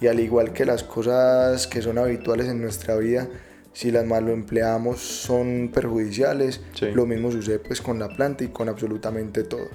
y 0.00 0.06
al 0.06 0.20
igual 0.20 0.52
que 0.52 0.64
las 0.64 0.84
cosas 0.84 1.66
que 1.66 1.82
son 1.82 1.98
habituales 1.98 2.46
en 2.46 2.60
nuestra 2.62 2.94
vida, 2.96 3.28
si 3.72 3.90
las 3.90 4.06
mal 4.06 4.26
lo 4.26 4.32
empleamos 4.32 5.00
son 5.00 5.70
perjudiciales, 5.74 6.60
Sí. 6.74 6.86
lo 6.92 7.04
mismo 7.04 7.32
sucede 7.32 7.58
pues 7.58 7.80
con 7.82 7.98
la 7.98 8.08
planta 8.08 8.44
y 8.44 8.48
con 8.48 8.68
absolutamente 8.68 9.42
todo. 9.42 9.66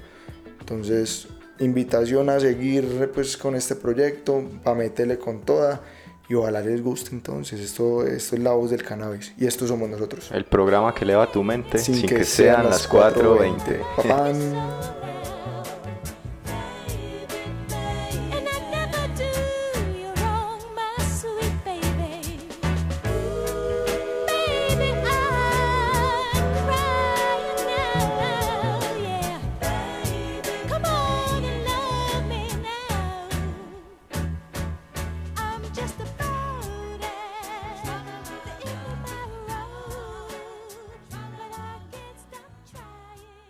Entonces, 0.64 1.28
invitación 1.60 2.30
a 2.30 2.40
seguir 2.40 3.12
pues 3.14 3.36
con 3.36 3.54
este 3.54 3.76
proyecto, 3.76 4.46
para 4.64 4.78
meterle 4.78 5.18
con 5.18 5.42
toda 5.42 5.82
y 6.30 6.36
ojalá 6.36 6.62
les 6.62 6.82
guste 6.82 7.10
entonces, 7.12 7.60
esto, 7.60 8.06
esto 8.06 8.38
es 8.38 8.42
la 8.42 8.54
voz 8.54 8.72
del 8.72 8.82
cannabis 8.82 9.34
y 9.38 9.46
estos 9.46 9.68
somos 9.68 9.90
nosotros. 9.90 10.32
El 10.32 10.46
programa 10.46 10.96
que 10.96 11.04
eleva 11.04 11.30
tu 11.30 11.44
mente 11.44 11.78
sin, 11.80 12.08
que, 12.08 12.24
sean 12.24 12.70
las 12.70 12.90
4.20. 12.90 13.82
Papán. 13.98 15.03